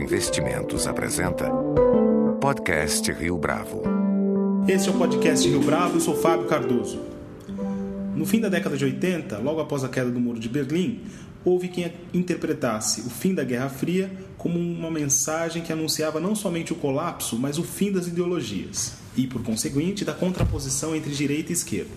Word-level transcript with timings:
Investimentos 0.00 0.86
apresenta 0.86 1.50
Podcast 2.40 3.12
Rio 3.12 3.36
Bravo. 3.36 3.82
Este 4.66 4.88
é 4.88 4.92
o 4.92 4.96
podcast 4.96 5.46
Rio 5.46 5.60
Bravo, 5.60 5.98
eu 5.98 6.00
sou 6.00 6.16
Fábio 6.16 6.46
Cardoso. 6.46 6.98
No 8.16 8.24
fim 8.24 8.40
da 8.40 8.48
década 8.48 8.78
de 8.78 8.84
80, 8.86 9.36
logo 9.38 9.60
após 9.60 9.84
a 9.84 9.90
queda 9.90 10.10
do 10.10 10.18
Muro 10.18 10.40
de 10.40 10.48
Berlim, 10.48 11.02
houve 11.44 11.68
quem 11.68 11.92
interpretasse 12.14 13.02
o 13.02 13.10
fim 13.10 13.34
da 13.34 13.44
Guerra 13.44 13.68
Fria 13.68 14.10
como 14.38 14.58
uma 14.58 14.90
mensagem 14.90 15.62
que 15.62 15.70
anunciava 15.70 16.18
não 16.18 16.34
somente 16.34 16.72
o 16.72 16.76
colapso, 16.76 17.38
mas 17.38 17.58
o 17.58 17.62
fim 17.62 17.92
das 17.92 18.06
ideologias 18.06 18.94
e, 19.14 19.26
por 19.26 19.42
conseguinte, 19.42 20.02
da 20.02 20.14
contraposição 20.14 20.96
entre 20.96 21.14
direita 21.14 21.52
e 21.52 21.54
esquerda. 21.54 21.92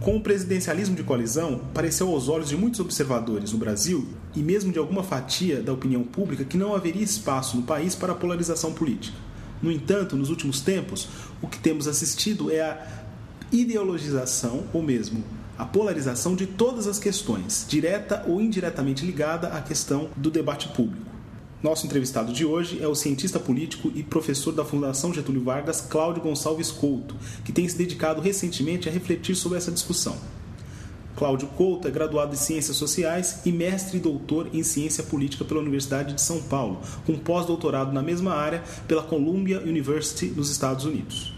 Com 0.00 0.16
o 0.16 0.20
presidencialismo 0.20 0.94
de 0.94 1.02
coalizão, 1.02 1.60
pareceu 1.74 2.08
aos 2.08 2.28
olhos 2.28 2.48
de 2.48 2.56
muitos 2.56 2.78
observadores 2.78 3.52
no 3.52 3.58
Brasil 3.58 4.06
e 4.34 4.40
mesmo 4.42 4.72
de 4.72 4.78
alguma 4.78 5.02
fatia 5.02 5.62
da 5.62 5.72
opinião 5.72 6.02
pública 6.02 6.44
que 6.44 6.56
não 6.56 6.74
haveria 6.74 7.02
espaço 7.02 7.56
no 7.56 7.62
país 7.62 7.94
para 7.94 8.12
a 8.12 8.16
polarização 8.16 8.72
política. 8.72 9.16
No 9.62 9.70
entanto, 9.70 10.16
nos 10.16 10.30
últimos 10.30 10.60
tempos, 10.60 11.08
o 11.40 11.46
que 11.46 11.58
temos 11.58 11.86
assistido 11.88 12.50
é 12.50 12.60
a 12.60 13.04
ideologização, 13.50 14.64
ou 14.72 14.82
mesmo 14.82 15.24
a 15.56 15.64
polarização 15.64 16.34
de 16.34 16.46
todas 16.46 16.86
as 16.86 16.98
questões, 16.98 17.64
direta 17.68 18.24
ou 18.26 18.40
indiretamente 18.40 19.06
ligada 19.06 19.48
à 19.48 19.62
questão 19.62 20.10
do 20.16 20.30
debate 20.30 20.68
público. 20.68 21.14
Nosso 21.62 21.86
entrevistado 21.86 22.32
de 22.32 22.44
hoje 22.44 22.82
é 22.82 22.86
o 22.86 22.94
cientista 22.94 23.40
político 23.40 23.90
e 23.94 24.02
professor 24.02 24.52
da 24.52 24.64
Fundação 24.64 25.14
Getúlio 25.14 25.42
Vargas, 25.42 25.80
Cláudio 25.80 26.22
Gonçalves 26.22 26.70
Couto, 26.70 27.16
que 27.42 27.52
tem 27.52 27.66
se 27.66 27.78
dedicado 27.78 28.20
recentemente 28.20 28.86
a 28.88 28.92
refletir 28.92 29.34
sobre 29.34 29.56
essa 29.56 29.72
discussão. 29.72 30.14
Cláudio 31.16 31.48
Couto 31.48 31.88
é 31.88 31.90
graduado 31.90 32.34
em 32.34 32.36
Ciências 32.36 32.76
Sociais 32.76 33.40
e 33.44 33.52
mestre 33.52 33.98
e 33.98 34.00
doutor 34.00 34.48
em 34.52 34.62
Ciência 34.62 35.02
Política 35.04 35.44
pela 35.44 35.60
Universidade 35.60 36.14
de 36.14 36.20
São 36.20 36.42
Paulo, 36.42 36.80
com 37.06 37.18
pós-doutorado 37.18 37.92
na 37.92 38.02
mesma 38.02 38.34
área 38.34 38.62
pela 38.88 39.02
Columbia 39.02 39.60
University 39.60 40.26
nos 40.26 40.50
Estados 40.50 40.84
Unidos. 40.84 41.32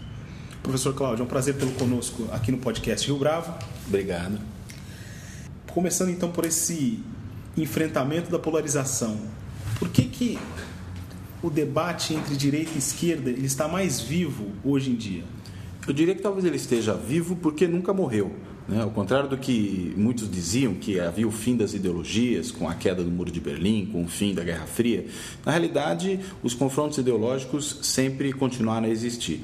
Professor 0.63 0.93
Cláudio, 0.93 1.23
é 1.23 1.25
um 1.25 1.29
prazer 1.29 1.55
tê-lo 1.55 1.71
conosco 1.71 2.27
aqui 2.31 2.51
no 2.51 2.57
podcast 2.57 3.07
Rio 3.07 3.17
Bravo. 3.17 3.53
Obrigado. 3.87 4.39
Começando 5.71 6.09
então 6.09 6.31
por 6.31 6.45
esse 6.45 6.99
enfrentamento 7.55 8.31
da 8.31 8.39
polarização 8.39 9.17
por 9.77 9.89
que, 9.89 10.03
que 10.03 10.39
o 11.41 11.49
debate 11.49 12.13
entre 12.13 12.35
direita 12.35 12.71
e 12.75 12.77
esquerda 12.79 13.29
ele 13.29 13.45
está 13.45 13.67
mais 13.67 14.01
vivo 14.01 14.51
hoje 14.63 14.91
em 14.91 14.95
dia? 14.95 15.23
Eu 15.87 15.93
diria 15.93 16.15
que 16.15 16.21
talvez 16.21 16.43
ele 16.43 16.55
esteja 16.55 16.93
vivo 16.93 17.35
porque 17.35 17.67
nunca 17.67 17.93
morreu. 17.93 18.35
Né? 18.67 18.81
Ao 18.81 18.89
contrário 18.89 19.29
do 19.29 19.37
que 19.37 19.93
muitos 19.95 20.29
diziam, 20.29 20.73
que 20.73 20.99
havia 20.99 21.27
o 21.27 21.31
fim 21.31 21.55
das 21.55 21.73
ideologias 21.73 22.51
com 22.51 22.67
a 22.67 22.75
queda 22.75 23.03
do 23.03 23.09
Muro 23.09 23.31
de 23.31 23.39
Berlim, 23.39 23.85
com 23.85 24.03
o 24.03 24.07
fim 24.07 24.33
da 24.33 24.43
Guerra 24.43 24.65
Fria, 24.65 25.05
na 25.45 25.51
realidade, 25.51 26.19
os 26.43 26.53
confrontos 26.53 26.97
ideológicos 26.97 27.79
sempre 27.81 28.33
continuaram 28.33 28.87
a 28.87 28.89
existir. 28.89 29.43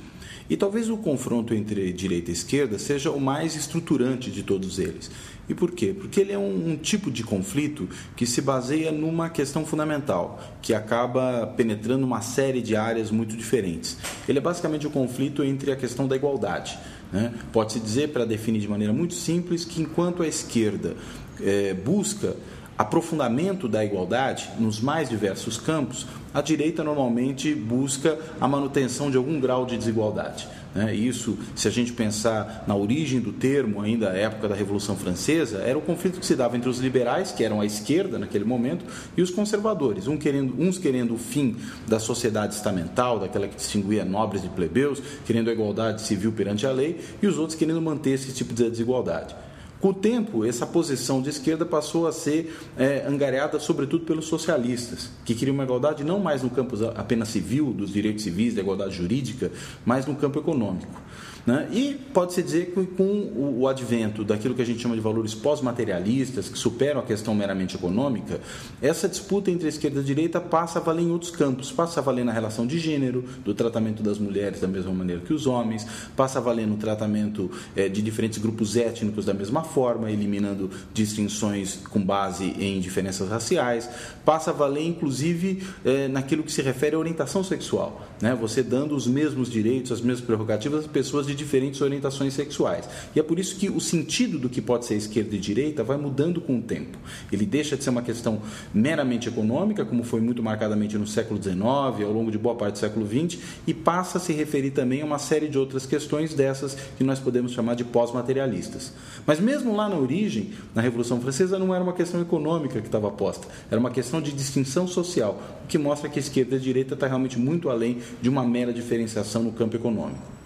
E 0.49 0.57
talvez 0.57 0.89
o 0.89 0.97
confronto 0.97 1.53
entre 1.53 1.93
direita 1.93 2.29
e 2.29 2.33
esquerda 2.33 2.77
seja 2.77 3.09
o 3.09 3.19
mais 3.19 3.55
estruturante 3.55 4.29
de 4.29 4.43
todos 4.43 4.77
eles. 4.77 5.09
E 5.47 5.53
por 5.53 5.71
quê? 5.71 5.95
Porque 5.97 6.19
ele 6.19 6.31
é 6.31 6.37
um, 6.37 6.71
um, 6.71 6.77
tipo 6.77 7.09
de 7.09 7.23
conflito 7.23 7.87
que 8.15 8.25
se 8.25 8.41
baseia 8.41 8.91
numa 8.91 9.29
questão 9.29 9.65
fundamental, 9.65 10.41
que 10.61 10.73
acaba 10.73 11.47
penetrando 11.47 12.05
uma 12.05 12.21
série 12.21 12.61
de 12.61 12.75
áreas 12.75 13.11
muito 13.11 13.35
diferentes. 13.35 13.97
Ele 14.27 14.37
é 14.37 14.41
basicamente 14.41 14.87
o 14.87 14.89
conflito 14.89 15.43
entre 15.43 15.71
a 15.71 15.75
questão 15.75 16.07
da 16.07 16.15
igualdade. 16.15 16.77
Né? 17.13 17.31
Pode-se 17.51 17.79
dizer, 17.79 18.09
para 18.09 18.25
definir 18.25 18.59
de 18.59 18.67
maneira 18.67 18.91
muito 18.91 19.13
simples, 19.13 19.63
que 19.63 19.81
enquanto 19.81 20.23
a 20.23 20.27
esquerda 20.27 20.95
é, 21.39 21.75
busca 21.75 22.35
aprofundamento 22.75 23.67
da 23.67 23.85
igualdade 23.85 24.49
nos 24.59 24.81
mais 24.81 25.07
diversos 25.07 25.57
campos, 25.57 26.07
a 26.33 26.41
direita 26.41 26.83
normalmente 26.83 27.53
busca 27.53 28.17
a 28.41 28.47
manutenção 28.47 29.11
de 29.11 29.17
algum 29.17 29.39
grau 29.39 29.63
de 29.63 29.77
desigualdade. 29.77 30.47
Né? 30.73 30.95
Isso, 30.95 31.37
se 31.55 31.67
a 31.67 31.71
gente 31.71 31.93
pensar 31.93 32.63
na 32.67 32.75
origem 32.75 33.19
do 33.19 33.31
termo, 33.31 33.81
ainda 33.81 34.09
a 34.09 34.13
época 34.13 34.47
da 34.47 34.55
Revolução 34.55 34.95
Francesa, 34.95 35.59
era 35.59 35.77
o 35.77 35.81
conflito 35.81 36.19
que 36.19 36.25
se 36.25 36.35
dava 36.35 36.57
entre 36.57 36.69
os 36.69 36.79
liberais, 36.79 37.31
que 37.31 37.43
eram 37.43 37.61
a 37.61 37.65
esquerda 37.65 38.17
naquele 38.17 38.43
momento, 38.43 38.85
e 39.15 39.21
os 39.21 39.29
conservadores, 39.29 40.07
um 40.07 40.17
querendo, 40.17 40.55
uns 40.59 40.77
querendo 40.77 41.13
o 41.13 41.17
fim 41.17 41.55
da 41.87 41.99
sociedade 41.99 42.55
estamental, 42.55 43.19
daquela 43.19 43.47
que 43.47 43.55
distinguia 43.55 44.03
nobres 44.03 44.41
de 44.41 44.49
plebeus, 44.49 45.01
querendo 45.25 45.49
a 45.49 45.53
igualdade 45.53 46.01
civil 46.01 46.31
perante 46.31 46.65
a 46.65 46.71
lei, 46.71 46.99
e 47.21 47.27
os 47.27 47.37
outros 47.37 47.57
querendo 47.57 47.81
manter 47.81 48.11
esse 48.11 48.33
tipo 48.33 48.53
de 48.53 48.69
desigualdade. 48.69 49.35
Com 49.83 49.89
o 49.89 49.93
tempo, 49.93 50.45
essa 50.45 50.65
posição 50.65 51.21
de 51.21 51.29
esquerda 51.29 51.65
passou 51.65 52.07
a 52.07 52.13
ser 52.13 52.57
é, 52.77 53.03
angariada 53.05 53.59
sobretudo 53.59 54.05
pelos 54.05 54.27
socialistas, 54.27 55.09
que 55.25 55.35
queriam 55.35 55.53
uma 55.53 55.65
igualdade 55.65 56.05
não 56.05 56.19
mais 56.19 56.41
no 56.41 56.49
campo 56.49 56.77
apenas 56.95 57.27
civil, 57.27 57.73
dos 57.73 57.91
direitos 57.91 58.23
civis, 58.23 58.55
da 58.55 58.61
igualdade 58.61 58.95
jurídica, 58.95 59.51
mas 59.85 60.05
no 60.05 60.15
campo 60.15 60.39
econômico. 60.39 61.01
Né? 61.45 61.67
E 61.73 61.93
pode-se 62.13 62.41
dizer 62.41 62.67
que 62.67 62.85
com 62.85 63.59
o, 63.59 63.67
advento 63.67 64.23
daquilo 64.23 64.55
que 64.55 64.61
a 64.61 64.65
gente 64.65 64.79
chama 64.79 64.95
de 64.95 65.01
valores 65.01 65.35
pós-materialistas, 65.35 66.47
que 66.47 66.57
superam 66.57 67.01
a 67.01 67.03
questão 67.03 67.35
meramente 67.35 67.75
econômica, 67.75 68.39
essa 68.81 69.09
disputa 69.09 69.51
entre 69.51 69.65
a 69.65 69.69
esquerda 69.69 69.99
e 69.99 70.01
a 70.01 70.05
direita 70.05 70.39
passa 70.39 70.79
a 70.79 70.81
valer 70.81 71.03
em 71.03 71.11
outros 71.11 71.31
campos. 71.31 71.71
Passa 71.71 71.99
a 71.99 72.03
valer 72.03 72.23
na 72.23 72.31
relação 72.31 72.65
de 72.65 72.79
gênero, 72.79 73.25
do 73.43 73.53
tratamento 73.53 74.01
das 74.01 74.17
mulheres 74.17 74.61
da 74.61 74.67
mesma 74.67 74.93
maneira 74.93 75.21
que 75.21 75.33
os 75.33 75.45
homens, 75.45 75.85
passa 76.15 76.39
a 76.39 76.41
valer 76.41 76.65
no 76.65 76.77
tratamento 76.77 77.51
é, 77.75 77.89
de 77.89 78.01
diferentes 78.01 78.39
grupos 78.39 78.77
étnicos 78.77 79.25
da 79.25 79.33
mesma 79.33 79.63
forma, 79.63 80.09
eliminando 80.09 80.69
distinções 80.93 81.75
com 81.89 82.01
base 82.01 82.45
em 82.57 82.79
diferenças 82.79 83.29
raciais, 83.29 83.89
passa 84.23 84.51
a 84.51 84.53
valer 84.53 84.85
inclusive 84.85 85.63
é, 85.83 86.07
naquilo 86.07 86.43
que 86.43 86.51
se 86.51 86.61
refere 86.61 86.95
à 86.95 86.99
orientação 86.99 87.43
sexual, 87.43 88.07
né? 88.21 88.35
você 88.39 88.63
dando 88.63 88.95
os 88.95 89.07
mesmos 89.07 89.49
direitos, 89.49 89.91
as 89.91 90.01
mesmas 90.01 90.25
prerrogativas 90.25 90.81
às 90.81 90.87
pessoas 90.87 91.25
de 91.25 91.32
de 91.35 91.43
diferentes 91.43 91.81
orientações 91.81 92.33
sexuais. 92.33 92.87
E 93.15 93.19
é 93.19 93.23
por 93.23 93.39
isso 93.39 93.55
que 93.55 93.69
o 93.69 93.79
sentido 93.79 94.39
do 94.39 94.49
que 94.49 94.61
pode 94.61 94.85
ser 94.85 94.95
esquerda 94.95 95.35
e 95.35 95.39
direita 95.39 95.83
vai 95.83 95.97
mudando 95.97 96.39
com 96.39 96.57
o 96.57 96.61
tempo. 96.61 96.97
Ele 97.31 97.45
deixa 97.45 97.75
de 97.75 97.83
ser 97.83 97.89
uma 97.89 98.01
questão 98.01 98.41
meramente 98.73 99.27
econômica, 99.27 99.83
como 99.85 100.03
foi 100.03 100.21
muito 100.21 100.41
marcadamente 100.41 100.97
no 100.97 101.07
século 101.07 101.41
XIX, 101.41 101.63
ao 101.63 102.11
longo 102.11 102.31
de 102.31 102.37
boa 102.37 102.55
parte 102.55 102.73
do 102.73 102.79
século 102.79 103.07
XX, 103.07 103.39
e 103.67 103.73
passa 103.73 104.17
a 104.17 104.21
se 104.21 104.33
referir 104.33 104.71
também 104.71 105.01
a 105.01 105.05
uma 105.05 105.19
série 105.19 105.47
de 105.47 105.57
outras 105.57 105.85
questões 105.85 106.33
dessas 106.33 106.75
que 106.97 107.03
nós 107.03 107.19
podemos 107.19 107.51
chamar 107.51 107.75
de 107.75 107.83
pós-materialistas. 107.83 108.93
Mas 109.25 109.39
mesmo 109.39 109.75
lá 109.75 109.89
na 109.89 109.97
origem, 109.97 110.51
na 110.73 110.81
Revolução 110.81 111.19
Francesa, 111.19 111.57
não 111.59 111.73
era 111.73 111.83
uma 111.83 111.93
questão 111.93 112.21
econômica 112.21 112.79
que 112.79 112.87
estava 112.87 113.09
posta, 113.11 113.47
era 113.69 113.79
uma 113.79 113.91
questão 113.91 114.21
de 114.21 114.31
distinção 114.31 114.87
social, 114.87 115.41
o 115.63 115.67
que 115.67 115.77
mostra 115.77 116.09
que 116.09 116.19
a 116.19 116.21
esquerda 116.21 116.55
e 116.55 116.57
a 116.57 116.61
direita 116.61 116.93
está 116.93 117.07
realmente 117.07 117.39
muito 117.39 117.69
além 117.69 117.99
de 118.21 118.29
uma 118.29 118.43
mera 118.43 118.73
diferenciação 118.73 119.43
no 119.43 119.51
campo 119.51 119.75
econômico. 119.75 120.42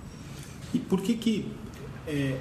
E 0.73 0.79
por 0.79 1.01
que 1.01 1.15
que 1.15 1.51
é, 2.07 2.37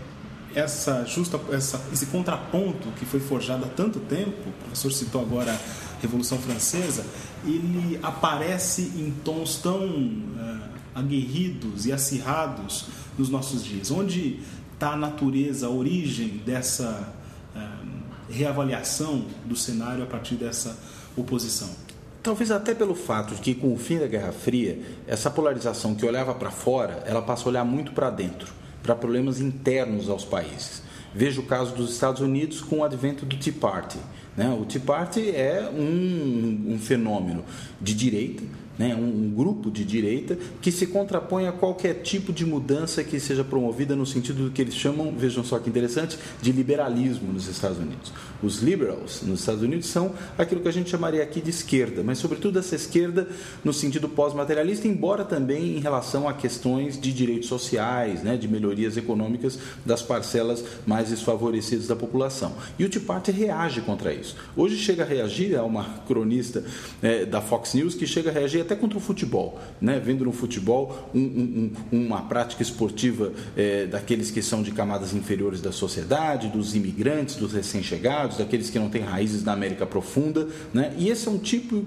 essa 0.54 1.04
justa, 1.04 1.38
essa, 1.52 1.80
esse 1.92 2.06
contraponto 2.06 2.88
que 2.98 3.04
foi 3.04 3.20
forjado 3.20 3.64
há 3.64 3.68
tanto 3.68 4.00
tempo, 4.00 4.48
o 4.48 4.52
professor 4.52 4.92
citou 4.92 5.20
agora 5.20 5.52
a 5.52 6.00
Revolução 6.00 6.38
Francesa, 6.38 7.04
ele 7.44 7.98
aparece 8.02 8.82
em 8.96 9.14
tons 9.24 9.56
tão 9.56 9.86
uh, 9.86 10.60
aguerridos 10.94 11.84
e 11.86 11.92
acirrados 11.92 12.86
nos 13.18 13.28
nossos 13.28 13.64
dias? 13.64 13.90
Onde 13.90 14.40
está 14.72 14.92
a 14.92 14.96
natureza, 14.96 15.66
a 15.66 15.70
origem 15.70 16.40
dessa 16.44 17.12
uh, 17.54 17.86
reavaliação 18.30 19.26
do 19.44 19.56
cenário 19.56 20.02
a 20.02 20.06
partir 20.06 20.36
dessa 20.36 20.78
oposição? 21.16 21.85
Talvez 22.26 22.50
até 22.50 22.74
pelo 22.74 22.96
fato 22.96 23.36
de 23.36 23.40
que 23.40 23.54
com 23.54 23.72
o 23.72 23.78
fim 23.78 24.00
da 24.00 24.08
Guerra 24.08 24.32
Fria, 24.32 24.80
essa 25.06 25.30
polarização 25.30 25.94
que 25.94 26.04
olhava 26.04 26.34
para 26.34 26.50
fora, 26.50 27.04
ela 27.06 27.22
passa 27.22 27.44
a 27.44 27.48
olhar 27.50 27.64
muito 27.64 27.92
para 27.92 28.10
dentro, 28.10 28.52
para 28.82 28.96
problemas 28.96 29.40
internos 29.40 30.10
aos 30.10 30.24
países. 30.24 30.82
Veja 31.14 31.40
o 31.40 31.44
caso 31.44 31.72
dos 31.76 31.92
Estados 31.92 32.20
Unidos 32.20 32.60
com 32.60 32.78
o 32.78 32.84
advento 32.84 33.24
do 33.24 33.36
Tea 33.36 33.52
Party. 33.52 33.98
Né? 34.36 34.52
O 34.60 34.64
Tea 34.64 34.80
Party 34.84 35.30
é 35.30 35.70
um, 35.72 36.74
um 36.74 36.78
fenômeno 36.80 37.44
de 37.80 37.94
direita 37.94 38.42
né, 38.78 38.94
um, 38.94 39.30
grupo 39.36 39.70
de 39.70 39.84
direita 39.84 40.38
que 40.60 40.70
se 40.70 40.86
contrapõe 40.86 41.46
a 41.46 41.52
qualquer 41.52 41.94
tipo 42.02 42.32
de 42.32 42.44
mudança 42.44 43.02
que 43.02 43.18
seja 43.20 43.44
promovida 43.44 43.94
no 43.94 44.06
sentido 44.06 44.44
do 44.44 44.50
que 44.50 44.62
eles 44.62 44.74
chamam, 44.74 45.14
vejam 45.16 45.44
só 45.44 45.58
que 45.58 45.68
interessante, 45.68 46.18
de 46.40 46.52
liberalismo 46.52 47.32
nos 47.32 47.48
Estados 47.48 47.78
Unidos. 47.78 48.12
Os 48.42 48.62
liberals 48.62 49.22
nos 49.22 49.40
Estados 49.40 49.62
Unidos 49.62 49.86
são 49.86 50.14
aquilo 50.38 50.60
que 50.60 50.68
a 50.68 50.72
gente 50.72 50.90
chamaria 50.90 51.22
aqui 51.22 51.40
de 51.40 51.50
esquerda, 51.50 52.02
mas 52.02 52.18
sobretudo 52.18 52.58
essa 52.58 52.74
esquerda 52.74 53.28
no 53.64 53.72
sentido 53.72 54.08
pós-materialista, 54.08 54.86
embora 54.86 55.24
também 55.24 55.76
em 55.76 55.80
relação 55.80 56.28
a 56.28 56.34
questões 56.34 57.00
de 57.00 57.12
direitos 57.12 57.48
sociais, 57.48 58.22
né, 58.22 58.36
de 58.36 58.48
melhorias 58.48 58.96
econômicas 58.96 59.58
das 59.84 60.02
parcelas 60.02 60.64
mais 60.86 61.10
desfavorecidas 61.10 61.86
da 61.86 61.96
população. 61.96 62.52
E 62.78 62.84
o 62.84 62.88
Tea 62.88 63.00
Party 63.00 63.30
reage 63.30 63.80
contra 63.80 64.12
isso. 64.12 64.36
Hoje 64.56 64.76
chega 64.76 65.02
a 65.02 65.06
reagir, 65.06 65.56
há 65.56 65.62
uma 65.62 65.84
cronista 66.06 66.64
é, 67.02 67.24
da 67.24 67.40
Fox 67.40 67.74
News 67.74 67.94
que 67.94 68.06
chega 68.06 68.30
a 68.30 68.32
reagir 68.32 68.65
até 68.66 68.76
contra 68.76 68.98
o 68.98 69.00
futebol, 69.00 69.58
né? 69.80 70.00
vendo 70.02 70.24
no 70.24 70.32
futebol 70.32 71.10
um, 71.14 71.20
um, 71.20 71.72
uma 71.92 72.22
prática 72.22 72.62
esportiva 72.62 73.32
é, 73.56 73.86
daqueles 73.86 74.30
que 74.30 74.42
são 74.42 74.62
de 74.62 74.70
camadas 74.72 75.14
inferiores 75.14 75.60
da 75.60 75.72
sociedade, 75.72 76.48
dos 76.48 76.74
imigrantes, 76.74 77.36
dos 77.36 77.52
recém-chegados, 77.52 78.36
daqueles 78.36 78.68
que 78.68 78.78
não 78.78 78.90
têm 78.90 79.02
raízes 79.02 79.42
na 79.44 79.52
América 79.52 79.86
profunda. 79.86 80.48
Né? 80.74 80.94
E 80.98 81.08
esse 81.08 81.28
é 81.28 81.30
um 81.30 81.38
tipo, 81.38 81.82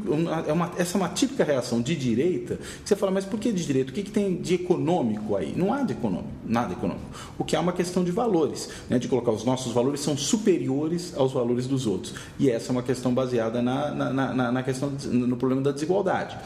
é 0.47 0.53
uma, 0.53 0.71
essa 0.77 0.97
é 0.97 1.01
uma 1.01 1.09
típica 1.09 1.43
reação 1.43 1.81
de 1.81 1.95
direita. 1.95 2.55
Que 2.55 2.89
você 2.89 2.95
fala, 2.95 3.11
mas 3.11 3.25
por 3.25 3.39
que 3.39 3.51
de 3.51 3.65
direita? 3.65 3.91
O 3.91 3.93
que, 3.93 4.03
que 4.03 4.11
tem 4.11 4.37
de 4.37 4.55
econômico 4.55 5.35
aí? 5.35 5.53
Não 5.55 5.73
há 5.73 5.83
de 5.83 5.93
econômico, 5.93 6.29
nada 6.45 6.73
econômico. 6.73 7.05
O 7.37 7.43
que 7.43 7.55
há 7.55 7.59
é 7.59 7.61
uma 7.61 7.73
questão 7.73 8.03
de 8.03 8.11
valores, 8.11 8.69
né? 8.89 8.97
de 8.97 9.07
colocar 9.07 9.31
os 9.31 9.43
nossos 9.43 9.73
valores 9.73 9.99
são 9.99 10.17
superiores 10.17 11.13
aos 11.15 11.33
valores 11.33 11.67
dos 11.67 11.85
outros. 11.85 12.13
E 12.39 12.49
essa 12.49 12.69
é 12.69 12.71
uma 12.71 12.83
questão 12.83 13.13
baseada 13.13 13.61
na, 13.61 13.91
na, 13.91 14.33
na, 14.33 14.51
na 14.51 14.63
questão, 14.63 14.91
no 15.05 15.35
problema 15.37 15.61
da 15.61 15.71
desigualdade. 15.71 16.37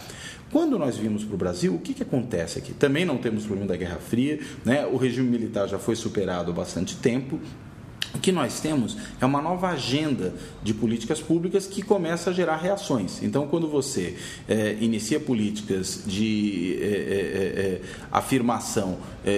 Quando 0.53 0.77
nós 0.77 0.95
vimos 0.95 1.23
para 1.23 1.33
o 1.33 1.37
Brasil, 1.37 1.73
o 1.73 1.79
que, 1.79 1.95
que 1.95 2.03
acontece 2.03 2.59
aqui? 2.59 2.75
Também 2.75 3.05
não 3.05 3.17
temos 3.17 3.43
problema 3.43 3.67
da 3.67 3.75
Guerra 3.75 3.97
Fria, 3.97 4.39
né? 4.63 4.85
o 4.85 4.97
regime 4.97 5.27
militar 5.27 5.67
já 5.67 5.79
foi 5.79 5.95
superado 5.95 6.51
há 6.51 6.53
bastante 6.53 6.95
tempo, 6.95 7.39
que 8.21 8.31
nós 8.31 8.59
temos 8.59 8.97
é 9.19 9.25
uma 9.25 9.41
nova 9.41 9.69
agenda 9.69 10.33
de 10.61 10.73
políticas 10.73 11.19
públicas 11.19 11.65
que 11.65 11.81
começa 11.81 12.29
a 12.29 12.33
gerar 12.33 12.57
reações. 12.57 13.21
Então, 13.23 13.47
quando 13.47 13.67
você 13.67 14.15
é, 14.47 14.77
inicia 14.79 15.19
políticas 15.19 16.03
de 16.05 16.77
é, 16.79 16.85
é, 16.85 17.81
afirmação 18.11 18.97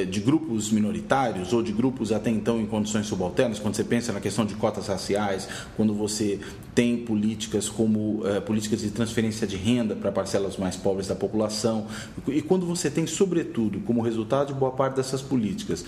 de 0.10 0.20
grupos 0.20 0.72
minoritários 0.72 1.54
ou 1.54 1.62
de 1.62 1.72
grupos 1.72 2.12
até 2.12 2.32
então 2.32 2.60
em 2.60 2.66
condições 2.66 3.06
subalternas, 3.06 3.60
quando 3.60 3.76
você 3.76 3.84
pensa 3.84 4.12
na 4.12 4.20
questão 4.20 4.44
de 4.44 4.56
cotas 4.56 4.88
raciais, 4.88 5.48
quando 5.78 5.94
você 5.94 6.40
tem 6.74 6.98
políticas 6.98 7.70
como 7.70 8.24
políticas 8.48 8.82
de 8.82 8.90
transferência 8.90 9.46
de 9.46 9.58
renda 9.58 9.96
para 9.96 10.12
parcelas 10.12 10.58
mais 10.58 10.76
pobres 10.76 11.08
da 11.08 11.14
população, 11.14 11.86
e 12.28 12.42
quando 12.42 12.66
você 12.66 12.90
tem, 12.90 13.06
sobretudo, 13.06 13.80
como 13.82 14.02
resultado 14.02 14.48
de 14.48 14.60
boa 14.60 14.72
parte 14.72 14.96
dessas 14.96 15.22
políticas, 15.22 15.86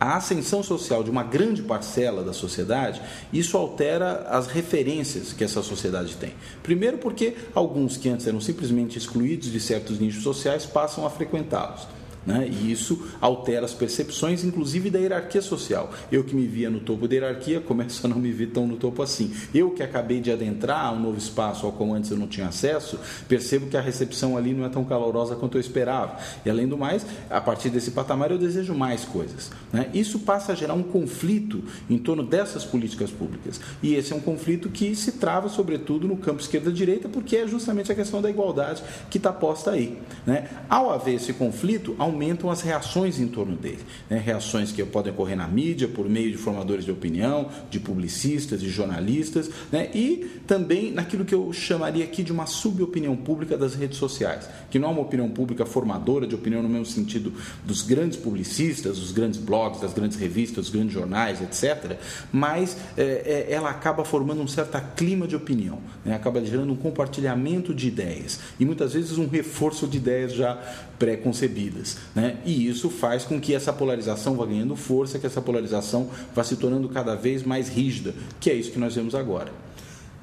a 0.00 0.16
ascensão 0.16 0.62
social 0.62 1.02
de 1.02 1.10
uma 1.10 1.24
grande 1.24 1.62
parcela 1.62 2.22
da 2.22 2.32
sociedade, 2.32 3.02
isso 3.32 3.56
altera 3.56 4.26
as 4.30 4.46
referências 4.46 5.32
que 5.32 5.42
essa 5.42 5.62
sociedade 5.62 6.16
tem. 6.16 6.34
Primeiro, 6.62 6.98
porque 6.98 7.34
alguns 7.54 7.96
que 7.96 8.08
antes 8.08 8.26
eram 8.26 8.40
simplesmente 8.40 8.96
excluídos 8.96 9.50
de 9.50 9.60
certos 9.60 9.98
nichos 9.98 10.22
sociais 10.22 10.64
passam 10.64 11.04
a 11.04 11.10
frequentá-los. 11.10 11.97
Né? 12.28 12.46
E 12.46 12.70
isso 12.70 13.08
altera 13.22 13.64
as 13.64 13.72
percepções, 13.72 14.44
inclusive 14.44 14.90
da 14.90 14.98
hierarquia 14.98 15.40
social. 15.40 15.90
Eu 16.12 16.22
que 16.22 16.36
me 16.36 16.46
via 16.46 16.68
no 16.68 16.78
topo 16.78 17.08
da 17.08 17.14
hierarquia, 17.14 17.58
começo 17.58 18.06
a 18.06 18.10
não 18.10 18.18
me 18.18 18.30
ver 18.30 18.48
tão 18.48 18.66
no 18.66 18.76
topo 18.76 19.02
assim. 19.02 19.32
Eu 19.54 19.70
que 19.70 19.82
acabei 19.82 20.20
de 20.20 20.30
adentrar 20.30 20.92
um 20.92 21.00
novo 21.00 21.16
espaço 21.16 21.64
ao 21.64 21.72
qual 21.72 21.94
antes 21.94 22.10
eu 22.10 22.18
não 22.18 22.26
tinha 22.26 22.48
acesso, 22.48 23.00
percebo 23.26 23.68
que 23.68 23.78
a 23.78 23.80
recepção 23.80 24.36
ali 24.36 24.52
não 24.52 24.66
é 24.66 24.68
tão 24.68 24.84
calorosa 24.84 25.36
quanto 25.36 25.56
eu 25.56 25.60
esperava. 25.60 26.18
E 26.44 26.50
além 26.50 26.68
do 26.68 26.76
mais, 26.76 27.06
a 27.30 27.40
partir 27.40 27.70
desse 27.70 27.92
patamar 27.92 28.30
eu 28.30 28.36
desejo 28.36 28.74
mais 28.74 29.06
coisas. 29.06 29.50
Né? 29.72 29.88
Isso 29.94 30.18
passa 30.18 30.52
a 30.52 30.54
gerar 30.54 30.74
um 30.74 30.82
conflito 30.82 31.64
em 31.88 31.96
torno 31.96 32.22
dessas 32.22 32.62
políticas 32.62 33.10
públicas. 33.10 33.58
E 33.82 33.94
esse 33.94 34.12
é 34.12 34.16
um 34.16 34.20
conflito 34.20 34.68
que 34.68 34.94
se 34.94 35.12
trava, 35.12 35.48
sobretudo, 35.48 36.06
no 36.06 36.18
campo 36.18 36.42
esquerda-direita, 36.42 37.08
porque 37.08 37.38
é 37.38 37.46
justamente 37.46 37.90
a 37.90 37.94
questão 37.94 38.20
da 38.20 38.28
igualdade 38.28 38.82
que 39.08 39.16
está 39.16 39.32
posta 39.32 39.70
aí. 39.70 39.98
Né? 40.26 40.46
Ao 40.68 40.92
haver 40.92 41.14
esse 41.14 41.32
conflito, 41.32 41.96
aumenta 41.98 42.17
aumentam 42.18 42.50
as 42.50 42.62
reações 42.62 43.20
em 43.20 43.28
torno 43.28 43.54
dele. 43.54 43.78
Né? 44.10 44.18
Reações 44.18 44.72
que 44.72 44.84
podem 44.84 45.12
ocorrer 45.12 45.36
na 45.36 45.46
mídia, 45.46 45.86
por 45.86 46.08
meio 46.08 46.32
de 46.32 46.36
formadores 46.36 46.84
de 46.84 46.90
opinião, 46.90 47.48
de 47.70 47.78
publicistas, 47.78 48.60
de 48.60 48.68
jornalistas, 48.68 49.48
né? 49.70 49.88
e 49.94 50.40
também 50.46 50.90
naquilo 50.90 51.24
que 51.24 51.34
eu 51.34 51.52
chamaria 51.52 52.04
aqui 52.04 52.24
de 52.24 52.32
uma 52.32 52.46
subopinião 52.46 53.16
pública 53.16 53.56
das 53.56 53.74
redes 53.74 53.98
sociais, 53.98 54.48
que 54.68 54.78
não 54.78 54.88
é 54.88 54.92
uma 54.92 55.02
opinião 55.02 55.28
pública 55.30 55.64
formadora 55.64 56.26
de 56.26 56.34
opinião 56.34 56.62
no 56.62 56.68
mesmo 56.68 56.86
sentido 56.86 57.32
dos 57.64 57.82
grandes 57.82 58.18
publicistas, 58.18 58.98
dos 58.98 59.12
grandes 59.12 59.38
blogs, 59.38 59.80
das 59.80 59.92
grandes 59.92 60.18
revistas, 60.18 60.64
dos 60.64 60.70
grandes 60.70 60.92
jornais, 60.92 61.40
etc., 61.40 61.96
mas 62.32 62.76
é, 62.96 63.46
é, 63.48 63.52
ela 63.52 63.70
acaba 63.70 64.04
formando 64.04 64.42
um 64.42 64.48
certo 64.48 64.78
clima 64.96 65.26
de 65.26 65.36
opinião, 65.36 65.78
né? 66.04 66.14
acaba 66.14 66.44
gerando 66.44 66.72
um 66.72 66.76
compartilhamento 66.76 67.74
de 67.74 67.88
ideias 67.88 68.40
e 68.58 68.64
muitas 68.64 68.94
vezes 68.94 69.18
um 69.18 69.28
reforço 69.28 69.86
de 69.86 69.98
ideias 69.98 70.32
já 70.32 70.58
pré-concebidas. 70.98 71.96
Né? 72.14 72.38
E 72.44 72.66
isso 72.68 72.90
faz 72.90 73.24
com 73.24 73.40
que 73.40 73.54
essa 73.54 73.72
polarização 73.72 74.36
vá 74.36 74.46
ganhando 74.46 74.74
força, 74.74 75.18
que 75.18 75.26
essa 75.26 75.40
polarização 75.40 76.10
vá 76.34 76.42
se 76.42 76.56
tornando 76.56 76.88
cada 76.88 77.14
vez 77.14 77.42
mais 77.42 77.68
rígida, 77.68 78.14
que 78.40 78.50
é 78.50 78.54
isso 78.54 78.70
que 78.70 78.78
nós 78.78 78.94
vemos 78.94 79.14
agora. 79.14 79.52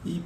E 0.06 0.22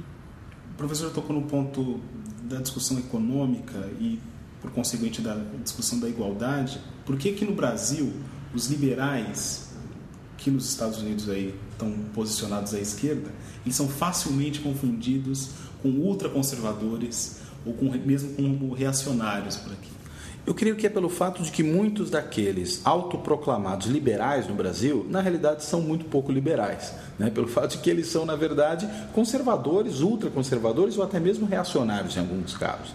o 0.72 0.76
professor 0.76 1.10
tocou 1.12 1.34
no 1.34 1.42
ponto 1.42 2.00
da 2.42 2.58
discussão 2.58 2.98
econômica 2.98 3.78
e, 4.00 4.18
por 4.60 4.70
conseguinte, 4.70 5.20
da 5.20 5.38
discussão 5.62 6.00
da 6.00 6.08
igualdade. 6.08 6.80
Por 7.04 7.16
que 7.16 7.32
que 7.32 7.44
no 7.44 7.54
Brasil 7.54 8.12
os 8.54 8.66
liberais, 8.66 9.70
que 10.36 10.50
nos 10.50 10.68
Estados 10.68 10.98
Unidos 10.98 11.28
aí 11.28 11.54
estão 11.70 11.92
posicionados 12.14 12.74
à 12.74 12.80
esquerda, 12.80 13.30
eles 13.64 13.76
são 13.76 13.88
facilmente 13.88 14.60
confundidos 14.60 15.50
com 15.82 15.88
ultraconservadores 15.90 17.40
ou 17.64 17.74
com, 17.74 17.90
mesmo 17.90 18.34
com 18.34 18.72
reacionários 18.72 19.56
por 19.56 19.72
aqui? 19.72 19.99
Eu 20.46 20.54
creio 20.54 20.74
que 20.74 20.86
é 20.86 20.90
pelo 20.90 21.08
fato 21.08 21.42
de 21.42 21.50
que 21.50 21.62
muitos 21.62 22.10
daqueles 22.10 22.80
autoproclamados 22.84 23.86
liberais 23.86 24.48
no 24.48 24.54
Brasil, 24.54 25.06
na 25.08 25.20
realidade, 25.20 25.64
são 25.64 25.80
muito 25.80 26.06
pouco 26.06 26.32
liberais. 26.32 26.94
Né? 27.18 27.30
Pelo 27.30 27.46
fato 27.48 27.72
de 27.72 27.78
que 27.78 27.90
eles 27.90 28.06
são, 28.06 28.24
na 28.24 28.36
verdade, 28.36 28.88
conservadores, 29.12 30.00
ultraconservadores 30.00 30.96
ou 30.96 31.04
até 31.04 31.20
mesmo 31.20 31.46
reacionários 31.46 32.16
em 32.16 32.20
alguns 32.20 32.56
casos. 32.56 32.94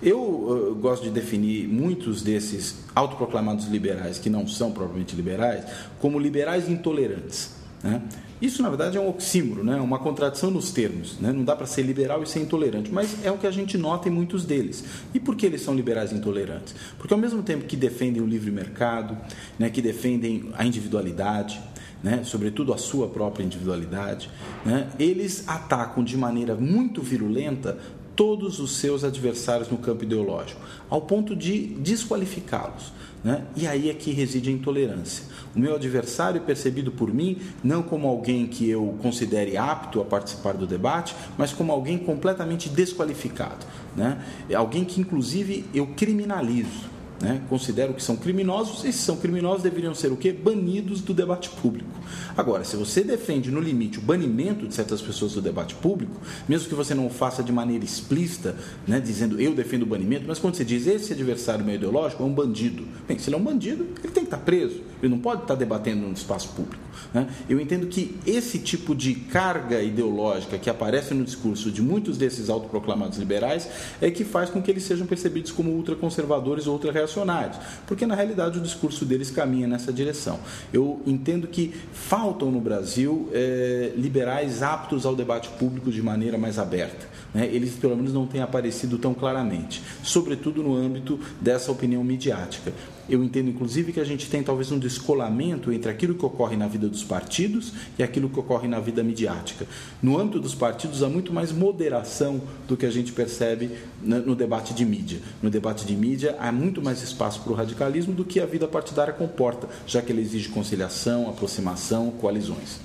Eu 0.00 0.20
uh, 0.20 0.74
gosto 0.80 1.02
de 1.02 1.10
definir 1.10 1.66
muitos 1.68 2.22
desses 2.22 2.76
autoproclamados 2.94 3.66
liberais, 3.66 4.18
que 4.18 4.30
não 4.30 4.46
são 4.46 4.70
propriamente 4.70 5.14
liberais, 5.16 5.64
como 6.00 6.18
liberais 6.18 6.68
intolerantes. 6.68 7.50
Né? 7.82 8.00
Isso, 8.40 8.62
na 8.62 8.68
verdade, 8.68 8.96
é 8.96 9.00
um 9.00 9.08
oxímoro, 9.08 9.64
né? 9.64 9.76
uma 9.76 9.98
contradição 9.98 10.50
nos 10.50 10.70
termos. 10.70 11.18
Né? 11.18 11.32
Não 11.32 11.44
dá 11.44 11.56
para 11.56 11.66
ser 11.66 11.82
liberal 11.82 12.22
e 12.22 12.26
ser 12.26 12.40
intolerante, 12.40 12.92
mas 12.92 13.24
é 13.24 13.30
o 13.30 13.38
que 13.38 13.46
a 13.46 13.50
gente 13.50 13.76
nota 13.76 14.08
em 14.08 14.12
muitos 14.12 14.44
deles. 14.44 14.84
E 15.12 15.18
por 15.18 15.34
que 15.34 15.44
eles 15.44 15.60
são 15.60 15.74
liberais 15.74 16.12
e 16.12 16.14
intolerantes? 16.14 16.74
Porque, 16.98 17.12
ao 17.12 17.18
mesmo 17.18 17.42
tempo 17.42 17.64
que 17.64 17.76
defendem 17.76 18.22
o 18.22 18.26
livre 18.26 18.50
mercado, 18.50 19.16
né? 19.58 19.70
que 19.70 19.82
defendem 19.82 20.50
a 20.56 20.64
individualidade, 20.64 21.60
né? 22.02 22.22
sobretudo 22.24 22.72
a 22.72 22.78
sua 22.78 23.08
própria 23.08 23.44
individualidade, 23.44 24.30
né? 24.64 24.88
eles 24.98 25.44
atacam 25.48 26.04
de 26.04 26.16
maneira 26.16 26.54
muito 26.54 27.02
virulenta 27.02 27.76
todos 28.14 28.58
os 28.58 28.76
seus 28.76 29.04
adversários 29.04 29.68
no 29.70 29.78
campo 29.78 30.02
ideológico, 30.02 30.60
ao 30.90 31.02
ponto 31.02 31.36
de 31.36 31.66
desqualificá-los. 31.66 32.92
Né? 33.22 33.44
E 33.56 33.66
aí 33.66 33.90
é 33.90 33.94
que 33.94 34.12
reside 34.12 34.48
a 34.48 34.52
intolerância. 34.52 35.24
O 35.54 35.58
meu 35.58 35.74
adversário 35.74 36.40
é 36.40 36.44
percebido 36.44 36.92
por 36.92 37.12
mim 37.12 37.38
não 37.64 37.82
como 37.82 38.06
alguém 38.06 38.46
que 38.46 38.68
eu 38.68 38.96
considere 39.02 39.56
apto 39.56 40.00
a 40.00 40.04
participar 40.04 40.54
do 40.54 40.66
debate, 40.66 41.16
mas 41.36 41.52
como 41.52 41.72
alguém 41.72 41.98
completamente 41.98 42.68
desqualificado. 42.68 43.66
Né? 43.96 44.22
É 44.48 44.54
alguém 44.54 44.84
que, 44.84 45.00
inclusive, 45.00 45.64
eu 45.74 45.88
criminalizo. 45.88 46.97
Né? 47.20 47.42
Considero 47.48 47.94
que 47.94 48.02
são 48.02 48.16
criminosos, 48.16 48.84
e 48.84 48.92
se 48.92 49.00
são 49.00 49.16
criminosos 49.16 49.62
deveriam 49.62 49.94
ser 49.94 50.12
o 50.12 50.16
quê? 50.16 50.32
Banidos 50.32 51.00
do 51.00 51.12
debate 51.12 51.50
público. 51.50 51.90
Agora, 52.36 52.62
se 52.62 52.76
você 52.76 53.02
defende 53.02 53.50
no 53.50 53.60
limite 53.60 53.98
o 53.98 54.02
banimento 54.02 54.68
de 54.68 54.74
certas 54.74 55.02
pessoas 55.02 55.32
do 55.32 55.42
debate 55.42 55.74
público, 55.74 56.12
mesmo 56.48 56.68
que 56.68 56.74
você 56.76 56.94
não 56.94 57.06
o 57.06 57.10
faça 57.10 57.42
de 57.42 57.50
maneira 57.50 57.84
explícita, 57.84 58.54
né, 58.86 59.00
dizendo 59.00 59.40
eu 59.40 59.52
defendo 59.52 59.82
o 59.82 59.86
banimento, 59.86 60.26
mas 60.28 60.38
quando 60.38 60.54
você 60.54 60.64
diz 60.64 60.86
esse 60.86 61.12
adversário 61.12 61.64
meu 61.64 61.74
ideológico 61.74 62.22
é 62.22 62.26
um 62.26 62.32
bandido, 62.32 62.86
bem, 63.08 63.18
se 63.18 63.28
ele 63.28 63.36
é 63.36 63.38
um 63.38 63.42
bandido, 63.42 63.84
ele 64.02 64.12
tem 64.12 64.24
que 64.24 64.28
estar 64.28 64.38
preso, 64.38 64.80
ele 65.02 65.10
não 65.10 65.18
pode 65.18 65.42
estar 65.42 65.56
debatendo 65.56 66.06
no 66.06 66.12
espaço 66.12 66.50
público. 66.50 66.87
Né? 67.12 67.26
Eu 67.48 67.60
entendo 67.60 67.86
que 67.86 68.16
esse 68.26 68.58
tipo 68.58 68.94
de 68.94 69.14
carga 69.14 69.82
ideológica 69.82 70.58
que 70.58 70.68
aparece 70.68 71.14
no 71.14 71.24
discurso 71.24 71.70
de 71.70 71.82
muitos 71.82 72.18
desses 72.18 72.50
autoproclamados 72.50 73.18
liberais 73.18 73.68
é 74.00 74.10
que 74.10 74.24
faz 74.24 74.50
com 74.50 74.60
que 74.62 74.70
eles 74.70 74.82
sejam 74.82 75.06
percebidos 75.06 75.50
como 75.50 75.70
ultraconservadores 75.70 76.66
ou 76.66 76.74
ultra-reacionários, 76.74 77.56
porque 77.86 78.06
na 78.06 78.14
realidade 78.14 78.58
o 78.58 78.62
discurso 78.62 79.04
deles 79.04 79.30
caminha 79.30 79.66
nessa 79.66 79.92
direção. 79.92 80.38
Eu 80.72 81.00
entendo 81.06 81.46
que 81.46 81.74
faltam 81.92 82.50
no 82.50 82.60
Brasil 82.60 83.28
é, 83.32 83.92
liberais 83.96 84.62
aptos 84.62 85.06
ao 85.06 85.14
debate 85.14 85.48
público 85.50 85.90
de 85.90 86.02
maneira 86.02 86.36
mais 86.36 86.58
aberta. 86.58 87.06
Né? 87.34 87.46
Eles, 87.46 87.74
pelo 87.74 87.96
menos, 87.96 88.12
não 88.12 88.26
têm 88.26 88.40
aparecido 88.40 88.98
tão 88.98 89.14
claramente, 89.14 89.82
sobretudo 90.02 90.62
no 90.62 90.74
âmbito 90.74 91.18
dessa 91.40 91.70
opinião 91.70 92.02
midiática. 92.02 92.72
Eu 93.08 93.24
entendo, 93.24 93.48
inclusive, 93.48 93.92
que 93.92 94.00
a 94.00 94.04
gente 94.04 94.28
tem 94.28 94.42
talvez 94.42 94.70
um 94.70 94.78
descolamento 94.78 95.72
entre 95.72 95.90
aquilo 95.90 96.14
que 96.14 96.26
ocorre 96.26 96.56
na 96.56 96.68
vida 96.68 96.88
dos 96.88 97.02
partidos 97.02 97.72
e 97.98 98.02
aquilo 98.02 98.28
que 98.28 98.38
ocorre 98.38 98.68
na 98.68 98.80
vida 98.80 99.02
midiática. 99.02 99.66
No 100.02 100.18
âmbito 100.18 100.38
dos 100.38 100.54
partidos, 100.54 101.02
há 101.02 101.08
muito 101.08 101.32
mais 101.32 101.50
moderação 101.50 102.40
do 102.66 102.76
que 102.76 102.84
a 102.84 102.90
gente 102.90 103.12
percebe 103.12 103.70
no 104.02 104.34
debate 104.34 104.74
de 104.74 104.84
mídia. 104.84 105.20
No 105.42 105.48
debate 105.48 105.86
de 105.86 105.96
mídia, 105.96 106.36
há 106.38 106.52
muito 106.52 106.82
mais 106.82 107.02
espaço 107.02 107.40
para 107.40 107.52
o 107.52 107.56
radicalismo 107.56 108.12
do 108.12 108.26
que 108.26 108.40
a 108.40 108.46
vida 108.46 108.68
partidária 108.68 109.12
comporta, 109.12 109.68
já 109.86 110.02
que 110.02 110.12
ele 110.12 110.20
exige 110.20 110.50
conciliação, 110.50 111.30
aproximação, 111.30 112.10
coalizões. 112.10 112.78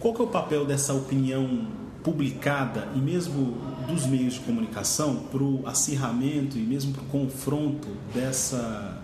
Qual 0.00 0.12
que 0.12 0.20
é 0.20 0.24
o 0.24 0.28
papel 0.28 0.66
dessa 0.66 0.92
opinião 0.92 1.66
publicada 2.04 2.86
e 2.94 2.98
mesmo 2.98 3.56
dos 3.88 4.06
meios 4.06 4.34
de 4.34 4.40
comunicação 4.40 5.16
para 5.32 5.42
o 5.42 5.66
acirramento 5.66 6.58
e 6.58 6.60
mesmo 6.60 6.92
para 6.92 7.02
o 7.02 7.06
confronto 7.06 7.88
dessa 8.14 9.02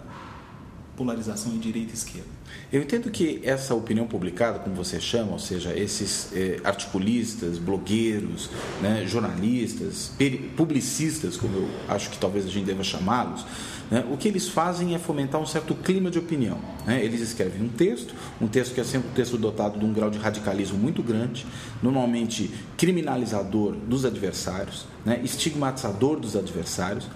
polarização 0.96 1.52
em 1.52 1.58
direita 1.58 1.92
e 1.92 1.94
esquerda? 1.94 2.28
Eu 2.70 2.82
entendo 2.82 3.10
que 3.10 3.40
essa 3.42 3.74
opinião 3.74 4.06
publicada, 4.06 4.58
como 4.58 4.76
você 4.76 5.00
chama, 5.00 5.32
ou 5.32 5.38
seja, 5.38 5.74
esses 5.74 6.30
eh, 6.34 6.60
articulistas, 6.62 7.56
blogueiros, 7.56 8.50
né, 8.82 9.06
jornalistas, 9.06 10.12
publicistas, 10.56 11.38
como 11.38 11.56
eu 11.56 11.68
acho 11.88 12.10
que 12.10 12.18
talvez 12.18 12.44
a 12.44 12.50
gente 12.50 12.66
deva 12.66 12.84
chamá-los, 12.84 13.46
né, 13.90 14.04
o 14.10 14.16
que 14.16 14.28
eles 14.28 14.48
fazem 14.48 14.94
é 14.94 14.98
fomentar 14.98 15.40
um 15.40 15.46
certo 15.46 15.74
clima 15.74 16.10
de 16.10 16.18
opinião. 16.18 16.58
Né? 16.86 17.04
Eles 17.04 17.20
escrevem 17.20 17.62
um 17.62 17.68
texto, 17.68 18.14
um 18.40 18.46
texto 18.46 18.72
que 18.74 18.80
é 18.80 18.84
sempre 18.84 19.10
um 19.10 19.12
texto 19.12 19.36
dotado 19.36 19.78
de 19.78 19.84
um 19.84 19.92
grau 19.92 20.08
de 20.08 20.18
radicalismo 20.18 20.78
muito 20.78 21.02
grande, 21.02 21.44
normalmente 21.82 22.50
criminalizador 22.76 23.72
dos 23.72 24.04
adversários, 24.04 24.86
né, 25.04 25.20
estigmatizador 25.24 26.20
dos 26.20 26.36
adversários. 26.36 27.08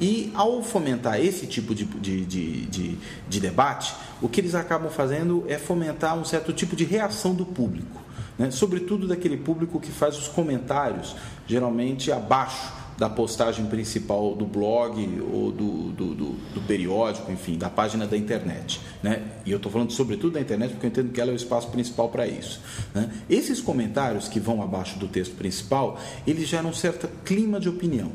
E 0.00 0.30
ao 0.34 0.62
fomentar 0.62 1.18
esse 1.20 1.46
tipo 1.46 1.74
de, 1.74 1.84
de, 1.84 2.26
de, 2.26 2.66
de, 2.66 2.98
de 3.28 3.40
debate, 3.40 3.94
o 4.20 4.28
que 4.28 4.40
eles 4.40 4.54
acabam 4.54 4.90
fazendo 4.90 5.44
é 5.48 5.56
fomentar 5.56 6.18
um 6.18 6.24
certo 6.24 6.52
tipo 6.52 6.76
de 6.76 6.84
reação 6.84 7.34
do 7.34 7.46
público, 7.46 8.02
né? 8.38 8.50
sobretudo 8.50 9.06
daquele 9.08 9.38
público 9.38 9.80
que 9.80 9.90
faz 9.90 10.18
os 10.18 10.28
comentários, 10.28 11.16
geralmente 11.46 12.12
abaixo 12.12 12.85
da 12.98 13.08
postagem 13.08 13.66
principal 13.66 14.34
do 14.34 14.46
blog 14.46 15.20
ou 15.32 15.52
do, 15.52 15.90
do, 15.92 16.14
do, 16.14 16.30
do 16.54 16.60
periódico, 16.66 17.30
enfim, 17.30 17.58
da 17.58 17.68
página 17.68 18.06
da 18.06 18.16
internet. 18.16 18.80
Né? 19.02 19.22
E 19.44 19.50
eu 19.50 19.58
estou 19.58 19.70
falando 19.70 19.92
sobretudo 19.92 20.34
da 20.34 20.40
internet 20.40 20.72
porque 20.72 20.86
eu 20.86 20.90
entendo 20.90 21.12
que 21.12 21.20
ela 21.20 21.30
é 21.30 21.34
o 21.34 21.36
espaço 21.36 21.70
principal 21.70 22.08
para 22.08 22.26
isso. 22.26 22.60
Né? 22.94 23.10
Esses 23.28 23.60
comentários 23.60 24.28
que 24.28 24.40
vão 24.40 24.62
abaixo 24.62 24.98
do 24.98 25.08
texto 25.08 25.34
principal, 25.36 26.00
eles 26.26 26.48
geram 26.48 26.70
um 26.70 26.74
certo 26.74 27.08
clima 27.24 27.60
de 27.60 27.68
opinião. 27.68 28.12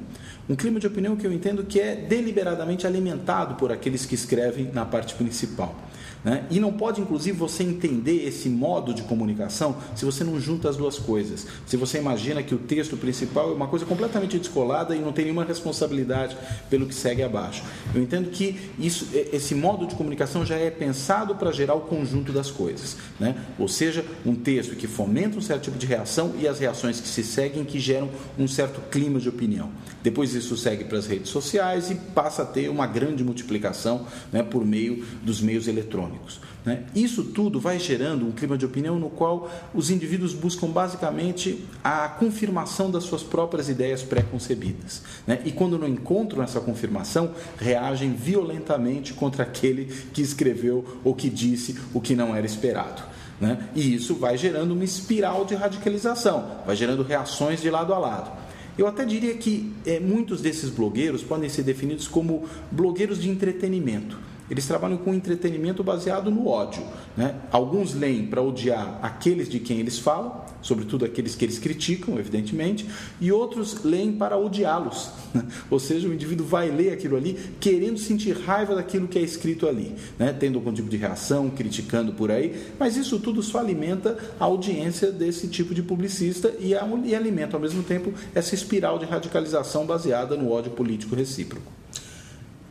Um 0.50 0.56
clima 0.56 0.80
de 0.80 0.88
opinião 0.88 1.16
que 1.16 1.26
eu 1.26 1.32
entendo 1.32 1.64
que 1.64 1.80
é 1.80 1.96
deliberadamente 1.96 2.88
alimentado 2.88 3.56
por 3.56 3.72
aqueles 3.72 4.06
que 4.06 4.16
escrevem 4.16 4.72
na 4.74 4.84
parte 4.84 5.14
principal. 5.14 5.76
Né? 6.24 6.46
E 6.51 6.60
não 6.60 6.72
pode, 6.72 7.01
inclusive, 7.01 7.36
você 7.36 7.63
entender 7.63 8.28
esse 8.28 8.48
modo 8.48 8.94
de 8.94 9.01
comunicação 9.04 9.75
se 9.96 10.06
você 10.06 10.24
não 10.24 10.40
junta 10.40 10.70
as 10.70 10.78
duas 10.78 11.00
coisas. 11.00 11.48
Se 11.66 11.75
você 11.75 11.98
imagina 11.98 12.44
que 12.44 12.54
o 12.54 12.60
texto 12.60 12.96
principal 12.96 13.51
é 13.51 13.54
uma 13.54 13.68
coisa 13.68 13.86
completamente 13.86 14.38
descolada 14.38 14.96
e 14.96 15.00
não 15.00 15.12
tem 15.12 15.25
nenhuma 15.25 15.44
responsabilidade 15.44 16.38
pelo 16.70 16.86
que 16.86 16.94
segue 16.94 17.24
abaixo. 17.24 17.63
Eu 17.94 18.04
entendo 18.04 18.30
que 18.30 18.60
isso, 18.78 19.08
esse 19.13 19.56
modo 19.56 19.88
de 19.88 19.96
comunicação 19.96 20.46
já 20.46 20.56
é 20.56 20.70
pensado 20.70 21.36
para 21.36 21.51
gerar 21.51 21.74
o 21.74 21.82
conjunto 21.82 22.32
das 22.32 22.51
coisas. 22.51 22.98
Né? 23.20 23.36
Ou 23.58 23.68
seja, 23.68 24.06
um 24.25 24.36
texto 24.36 24.75
que 24.75 24.88
fomenta 24.88 25.38
um 25.38 25.42
certo 25.42 25.63
tipo 25.63 25.78
de 25.78 25.88
reação 25.88 26.34
e 26.40 26.48
as 26.48 26.60
reações 26.60 27.00
que 27.00 27.08
se 27.08 27.24
seguem 27.24 27.66
que 27.66 27.80
geram 27.80 28.10
um 28.38 28.48
certo 28.48 28.80
clima 28.92 29.20
de 29.20 29.28
opinião. 29.28 29.72
Depois 30.04 30.36
isso 30.36 30.56
segue 30.56 30.84
para 30.84 31.00
as 31.00 31.08
redes 31.08 31.30
sociais 31.30 31.90
e 31.90 31.96
passa 31.96 32.44
a 32.44 32.46
ter 32.46 32.70
uma 32.70 32.86
grande 32.86 33.24
multiplicação 33.24 34.06
né, 34.32 34.44
por 34.44 34.66
meio 34.66 35.04
dos 35.24 35.42
meios 35.42 35.68
eletrônicos 35.68 36.11
econômicos. 36.12 36.39
Né? 36.65 36.84
Isso 36.94 37.24
tudo 37.24 37.60
vai 37.60 37.80
gerando 37.80 38.27
um 38.27 38.32
clima 38.32 38.58
de 38.58 38.65
opinião 38.65 39.00
no 39.00 39.10
qual 39.10 39.50
os 39.74 39.89
indivíduos 39.89 40.34
buscam 40.34 40.68
basicamente 40.68 41.63
a 41.84 42.08
confirmação 42.08 42.91
das 42.91 43.03
suas 43.03 43.24
próprias 43.24 43.70
ideias 43.70 44.03
pré-concebidas. 44.03 45.01
Né? 45.25 45.41
E 45.46 45.51
quando 45.51 45.77
não 45.77 45.88
encontram 45.88 46.44
essa 46.44 46.60
confirmação, 46.60 47.32
reagem 47.58 48.13
violentamente 48.13 49.13
contra 49.13 49.44
aquele 49.44 49.86
que 50.13 50.22
escreveu 50.22 51.00
ou 51.03 51.15
que 51.15 51.30
disse 51.30 51.77
o 51.94 52.01
que 52.01 52.15
não 52.15 52.36
era 52.36 52.46
esperado. 52.46 53.01
Né? 53.39 53.70
E 53.75 53.96
isso 53.96 54.15
vai 54.15 54.38
gerando 54.38 54.74
uma 54.74 54.84
espiral 54.84 55.46
de 55.46 55.56
radicalização, 55.56 56.60
vai 56.65 56.75
gerando 56.75 57.01
reações 57.01 57.62
de 57.62 57.70
lado 57.70 57.94
a 57.94 57.98
lado. 57.98 58.32
Eu 58.77 58.88
até 58.88 59.03
diria 59.03 59.36
que 59.36 59.74
é, 59.86 60.00
muitos 60.00 60.41
desses 60.41 60.70
blogueiros 60.70 61.24
podem 61.24 61.50
ser 61.50 61.63
definidos 61.63 62.08
como 62.08 62.48
blogueiros 62.72 63.22
de 63.22 63.30
entretenimento 63.30 64.18
eles 64.51 64.67
trabalham 64.67 64.98
com 64.98 65.13
entretenimento 65.13 65.81
baseado 65.81 66.29
no 66.29 66.46
ódio. 66.46 66.84
Né? 67.15 67.36
Alguns 67.50 67.93
leem 67.93 68.27
para 68.27 68.41
odiar 68.41 69.00
aqueles 69.01 69.48
de 69.48 69.62
quem 69.62 69.79
eles 69.79 69.98
falam, 69.98 70.43
sobretudo 70.62 71.05
aqueles 71.05 71.36
que 71.36 71.46
eles 71.46 71.58
criticam, 71.58 72.20
evidentemente, 72.20 72.86
e 73.22 73.31
outros 73.31 73.81
leem 73.86 74.12
para 74.12 74.38
odiá-los. 74.38 75.10
Né? 75.34 75.46
Ou 75.70 75.79
seja, 75.79 76.10
o 76.10 76.13
indivíduo 76.13 76.46
vai 76.46 76.70
ler 76.70 76.91
aquilo 76.91 77.15
ali 77.15 77.39
querendo 77.62 77.98
sentir 77.98 78.34
raiva 78.34 78.75
daquilo 78.75 79.08
que 79.08 79.17
é 79.17 79.22
escrito 79.22 79.70
ali, 79.70 79.96
né? 80.20 80.36
tendo 80.38 80.58
algum 80.58 80.74
tipo 80.74 80.89
de 80.89 80.98
reação, 80.98 81.50
criticando 81.50 82.12
por 82.12 82.29
aí, 82.29 82.74
mas 82.77 82.98
isso 82.98 83.20
tudo 83.20 83.41
só 83.41 83.60
alimenta 83.60 84.17
a 84.38 84.43
audiência 84.43 85.13
desse 85.13 85.48
tipo 85.48 85.74
de 85.74 85.81
publicista 85.81 86.53
e, 86.60 86.72
e 87.05 87.15
alimenta 87.15 87.55
ao 87.55 87.62
mesmo 87.62 87.84
tempo 87.84 88.12
essa 88.36 88.53
espiral 88.53 89.00
de 89.00 89.05
radicalização 89.05 89.86
baseada 89.86 90.36
no 90.36 90.51
ódio 90.51 90.72
político 90.72 91.15
recíproco. 91.15 91.72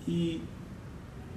E 0.07 0.43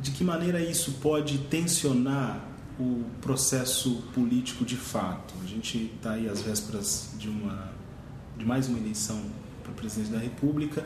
de 0.03 0.12
que 0.12 0.24
maneira 0.24 0.60
isso 0.60 0.91
pode 1.01 1.38
tensionar 1.38 2.45
o 2.77 3.05
processo 3.22 4.03
político 4.13 4.65
de 4.65 4.75
fato? 4.75 5.33
A 5.41 5.48
gente 5.48 5.89
está 5.95 6.12
aí 6.12 6.27
às 6.27 6.41
vésperas 6.41 7.12
de, 7.17 7.29
uma, 7.29 7.72
de 8.38 8.45
mais 8.45 8.67
uma 8.67 8.77
eleição 8.77 9.22
para 9.63 9.72
presidente 9.72 10.12
da 10.12 10.19
República 10.19 10.86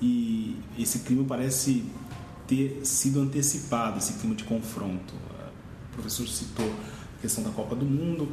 e 0.00 0.56
esse 0.78 0.98
clima 1.00 1.24
parece 1.24 1.86
ter 2.46 2.80
sido 2.84 3.20
antecipado, 3.20 3.96
esse 3.96 4.12
clima 4.18 4.34
de 4.34 4.44
confronto. 4.44 5.14
O 5.14 5.94
professor 5.94 6.28
citou 6.28 6.70
a 7.16 7.22
questão 7.22 7.42
da 7.42 7.50
Copa 7.50 7.74
do 7.74 7.86
Mundo, 7.86 8.30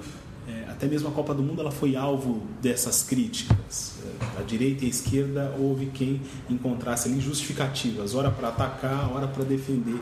é, 0.47 0.69
até 0.69 0.87
mesmo 0.87 1.09
a 1.09 1.11
Copa 1.11 1.33
do 1.33 1.43
Mundo 1.43 1.61
ela 1.61 1.71
foi 1.71 1.95
alvo 1.95 2.47
dessas 2.61 3.03
críticas. 3.03 3.95
É, 4.03 4.39
a 4.39 4.43
direita 4.43 4.85
e 4.85 4.87
a 4.87 4.89
esquerda 4.89 5.55
houve 5.59 5.87
quem 5.87 6.21
encontrasse 6.49 7.09
ali 7.09 7.19
justificativas, 7.19 8.15
hora 8.15 8.31
para 8.31 8.47
atacar, 8.47 9.11
hora 9.11 9.27
para 9.27 9.43
defender 9.43 9.99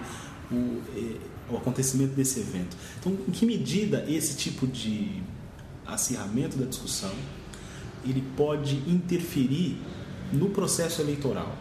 o, 0.52 0.82
é, 0.96 1.16
o 1.52 1.58
acontecimento 1.58 2.14
desse 2.14 2.40
evento. 2.40 2.78
Então, 3.00 3.18
em 3.28 3.32
que 3.32 3.46
medida 3.46 4.06
esse 4.08 4.38
tipo 4.38 4.68
de 4.68 5.24
acirramento 5.86 6.58
da 6.58 6.66
discussão 6.66 7.12
ele 8.04 8.24
pode 8.38 8.76
interferir 8.88 9.78
no 10.32 10.50
processo 10.50 11.02
eleitoral? 11.02 11.56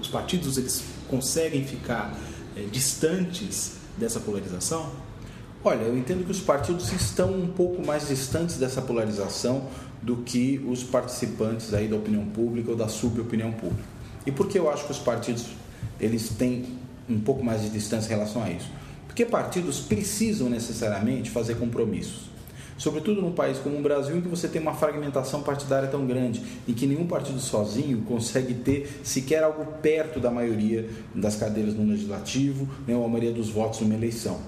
Os 0.00 0.08
partidos 0.08 0.58
eles 0.58 0.84
conseguem 1.08 1.64
ficar 1.64 2.16
é, 2.54 2.62
distantes 2.70 3.78
dessa 3.96 4.20
polarização? 4.20 5.07
Olha, 5.64 5.82
eu 5.82 5.98
entendo 5.98 6.24
que 6.24 6.30
os 6.30 6.40
partidos 6.40 6.92
estão 6.92 7.34
um 7.34 7.48
pouco 7.48 7.84
mais 7.84 8.06
distantes 8.06 8.58
dessa 8.58 8.80
polarização 8.80 9.66
do 10.00 10.18
que 10.18 10.64
os 10.68 10.84
participantes 10.84 11.74
aí 11.74 11.88
da 11.88 11.96
opinião 11.96 12.24
pública 12.26 12.70
ou 12.70 12.76
da 12.76 12.86
subopinião 12.86 13.50
pública. 13.50 13.82
E 14.24 14.30
por 14.30 14.46
que 14.46 14.56
eu 14.56 14.70
acho 14.70 14.84
que 14.84 14.92
os 14.92 14.98
partidos 14.98 15.46
eles 16.00 16.28
têm 16.28 16.78
um 17.08 17.18
pouco 17.18 17.44
mais 17.44 17.62
de 17.62 17.70
distância 17.70 18.06
em 18.06 18.10
relação 18.16 18.42
a 18.42 18.50
isso? 18.50 18.70
Porque 19.08 19.26
partidos 19.26 19.80
precisam 19.80 20.48
necessariamente 20.48 21.28
fazer 21.28 21.56
compromissos. 21.56 22.28
Sobretudo 22.76 23.20
num 23.20 23.32
país 23.32 23.58
como 23.58 23.76
o 23.76 23.82
Brasil, 23.82 24.16
em 24.16 24.20
que 24.20 24.28
você 24.28 24.46
tem 24.46 24.62
uma 24.62 24.74
fragmentação 24.74 25.42
partidária 25.42 25.88
tão 25.88 26.06
grande, 26.06 26.40
em 26.68 26.72
que 26.72 26.86
nenhum 26.86 27.08
partido 27.08 27.40
sozinho 27.40 28.02
consegue 28.02 28.54
ter 28.54 29.00
sequer 29.02 29.42
algo 29.42 29.64
perto 29.82 30.20
da 30.20 30.30
maioria 30.30 30.88
das 31.12 31.34
cadeiras 31.34 31.74
no 31.74 31.84
legislativo, 31.84 32.68
né, 32.86 32.94
ou 32.94 33.04
a 33.04 33.08
maioria 33.08 33.32
dos 33.32 33.48
votos 33.50 33.80
numa 33.80 33.94
eleição. 33.94 34.38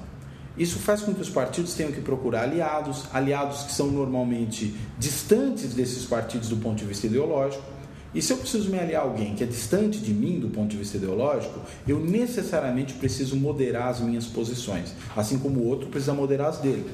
Isso 0.60 0.78
faz 0.78 1.00
com 1.00 1.14
que 1.14 1.22
os 1.22 1.30
partidos 1.30 1.72
tenham 1.72 1.90
que 1.90 2.02
procurar 2.02 2.42
aliados, 2.42 3.04
aliados 3.14 3.62
que 3.62 3.72
são 3.72 3.86
normalmente 3.86 4.74
distantes 4.98 5.72
desses 5.72 6.04
partidos 6.04 6.50
do 6.50 6.58
ponto 6.58 6.76
de 6.76 6.84
vista 6.84 7.06
ideológico. 7.06 7.62
E 8.14 8.20
se 8.20 8.30
eu 8.30 8.36
preciso 8.36 8.68
me 8.68 8.78
aliar 8.78 9.00
a 9.00 9.06
alguém 9.06 9.34
que 9.34 9.42
é 9.42 9.46
distante 9.46 9.98
de 9.98 10.12
mim 10.12 10.38
do 10.38 10.50
ponto 10.50 10.68
de 10.68 10.76
vista 10.76 10.98
ideológico, 10.98 11.60
eu 11.88 11.98
necessariamente 11.98 12.92
preciso 12.92 13.36
moderar 13.36 13.88
as 13.88 14.00
minhas 14.00 14.26
posições, 14.26 14.92
assim 15.16 15.38
como 15.38 15.60
o 15.60 15.66
outro 15.66 15.88
precisa 15.88 16.12
moderar 16.12 16.48
as 16.48 16.58
dele. 16.58 16.84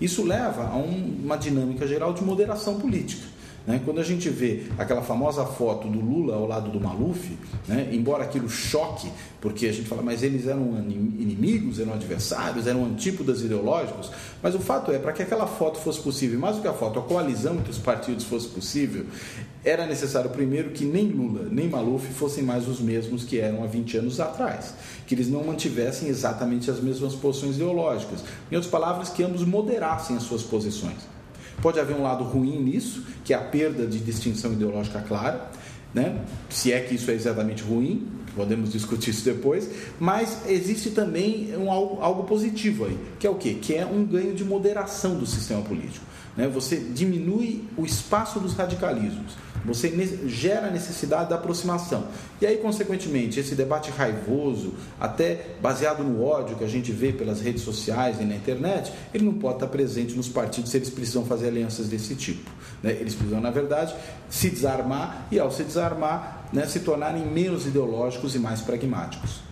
Isso 0.00 0.24
leva 0.24 0.68
a 0.68 0.76
um, 0.78 1.20
uma 1.22 1.36
dinâmica 1.36 1.86
geral 1.86 2.14
de 2.14 2.24
moderação 2.24 2.80
política. 2.80 3.26
Né? 3.66 3.80
Quando 3.84 4.00
a 4.00 4.04
gente 4.04 4.28
vê 4.28 4.64
aquela 4.78 5.02
famosa 5.02 5.44
foto 5.44 5.88
do 5.88 6.00
Lula 6.00 6.34
ao 6.34 6.46
lado 6.46 6.70
do 6.70 6.80
Maluf, 6.80 7.36
né? 7.68 7.88
embora 7.92 8.24
aquilo 8.24 8.48
choque, 8.48 9.10
porque 9.40 9.66
a 9.66 9.72
gente 9.72 9.88
fala, 9.88 10.02
mas 10.02 10.22
eles 10.22 10.46
eram 10.46 10.76
inimigos, 10.88 11.78
eram 11.78 11.92
adversários, 11.92 12.66
eram 12.66 12.84
antípodas 12.84 13.42
ideológicos, 13.42 14.10
mas 14.42 14.54
o 14.54 14.58
fato 14.58 14.90
é, 14.92 14.98
para 14.98 15.12
que 15.12 15.22
aquela 15.22 15.46
foto 15.46 15.78
fosse 15.78 16.00
possível, 16.00 16.38
mais 16.38 16.56
do 16.56 16.62
que 16.62 16.68
a 16.68 16.72
foto, 16.72 16.98
a 16.98 17.02
coalizão 17.02 17.56
entre 17.56 17.70
os 17.70 17.78
partidos 17.78 18.24
fosse 18.24 18.48
possível, 18.48 19.06
era 19.62 19.86
necessário 19.86 20.30
primeiro 20.30 20.70
que 20.70 20.84
nem 20.84 21.08
Lula 21.08 21.46
nem 21.50 21.68
Maluf 21.68 22.06
fossem 22.14 22.42
mais 22.42 22.66
os 22.66 22.80
mesmos 22.80 23.24
que 23.24 23.38
eram 23.38 23.62
há 23.62 23.66
20 23.66 23.98
anos 23.98 24.20
atrás, 24.20 24.74
que 25.06 25.14
eles 25.14 25.28
não 25.28 25.44
mantivessem 25.44 26.08
exatamente 26.08 26.70
as 26.70 26.80
mesmas 26.80 27.14
posições 27.14 27.56
ideológicas. 27.56 28.24
Em 28.50 28.56
outras 28.56 28.70
palavras, 28.70 29.10
que 29.10 29.22
ambos 29.22 29.44
moderassem 29.44 30.16
as 30.16 30.22
suas 30.22 30.42
posições. 30.42 31.19
Pode 31.62 31.78
haver 31.78 31.96
um 31.96 32.02
lado 32.02 32.24
ruim 32.24 32.58
nisso, 32.60 33.04
que 33.24 33.34
é 33.34 33.36
a 33.36 33.40
perda 33.40 33.86
de 33.86 33.98
distinção 33.98 34.52
ideológica 34.52 35.00
clara. 35.00 35.50
né? 35.92 36.20
se 36.48 36.72
é 36.72 36.80
que 36.80 36.94
isso 36.94 37.10
é 37.10 37.14
exatamente 37.14 37.62
ruim, 37.62 38.06
podemos 38.34 38.72
discutir 38.72 39.10
isso 39.10 39.24
depois, 39.24 39.68
mas 39.98 40.42
existe 40.46 40.90
também 40.90 41.52
um, 41.56 41.70
algo, 41.70 42.00
algo 42.00 42.24
positivo 42.24 42.86
aí, 42.86 42.98
que 43.18 43.26
é 43.26 43.30
o 43.30 43.34
quê? 43.34 43.58
Que 43.60 43.74
é 43.74 43.84
um 43.84 44.04
ganho 44.04 44.34
de 44.34 44.44
moderação 44.44 45.16
do 45.16 45.26
sistema 45.26 45.62
político. 45.62 46.04
Né? 46.40 46.48
Você 46.48 46.76
diminui 46.76 47.64
o 47.76 47.84
espaço 47.84 48.40
dos 48.40 48.54
radicalismos, 48.54 49.34
você 49.62 49.90
gera 50.26 50.68
a 50.68 50.70
necessidade 50.70 51.28
da 51.28 51.36
aproximação. 51.36 52.06
E 52.40 52.46
aí, 52.46 52.56
consequentemente, 52.56 53.38
esse 53.38 53.54
debate 53.54 53.90
raivoso, 53.90 54.72
até 54.98 55.48
baseado 55.60 56.02
no 56.02 56.24
ódio 56.24 56.56
que 56.56 56.64
a 56.64 56.66
gente 56.66 56.90
vê 56.92 57.12
pelas 57.12 57.42
redes 57.42 57.62
sociais 57.62 58.18
e 58.20 58.24
na 58.24 58.34
internet, 58.34 58.90
ele 59.12 59.26
não 59.26 59.34
pode 59.34 59.56
estar 59.56 59.66
presente 59.66 60.14
nos 60.14 60.30
partidos 60.30 60.70
se 60.70 60.78
eles 60.78 60.88
precisam 60.88 61.26
fazer 61.26 61.48
alianças 61.48 61.88
desse 61.88 62.14
tipo. 62.14 62.50
Né? 62.82 62.92
Eles 62.92 63.14
precisam, 63.14 63.42
na 63.42 63.50
verdade, 63.50 63.94
se 64.30 64.48
desarmar 64.48 65.26
e, 65.30 65.38
ao 65.38 65.52
se 65.52 65.62
desarmar, 65.62 66.48
né, 66.54 66.66
se 66.66 66.80
tornarem 66.80 67.26
menos 67.26 67.66
ideológicos 67.66 68.34
e 68.34 68.38
mais 68.38 68.62
pragmáticos. 68.62 69.49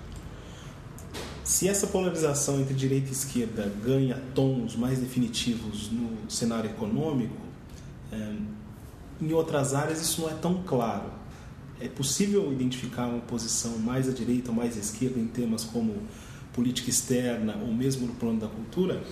Se 1.48 1.66
essa 1.66 1.86
polarização 1.86 2.60
entre 2.60 2.74
direita 2.74 3.08
e 3.08 3.12
esquerda 3.12 3.72
ganha 3.82 4.22
tons 4.34 4.76
mais 4.76 4.98
definitivos 4.98 5.90
no 5.90 6.30
cenário 6.30 6.68
econômico, 6.68 7.38
é, 8.12 8.34
em 9.18 9.32
outras 9.32 9.72
áreas 9.72 9.98
isso 9.98 10.20
não 10.20 10.28
é 10.28 10.34
tão 10.34 10.62
claro. 10.62 11.10
É 11.80 11.88
possível 11.88 12.52
identificar 12.52 13.06
uma 13.06 13.20
posição 13.20 13.78
mais 13.78 14.06
à 14.06 14.12
direita 14.12 14.50
ou 14.50 14.54
mais 14.54 14.76
à 14.76 14.78
esquerda 14.78 15.18
em 15.18 15.26
temas 15.26 15.64
como 15.64 15.94
política 16.52 16.90
externa 16.90 17.56
ou 17.62 17.72
mesmo 17.72 18.06
no 18.06 18.12
plano 18.12 18.38
da 18.38 18.46
cultura? 18.46 19.02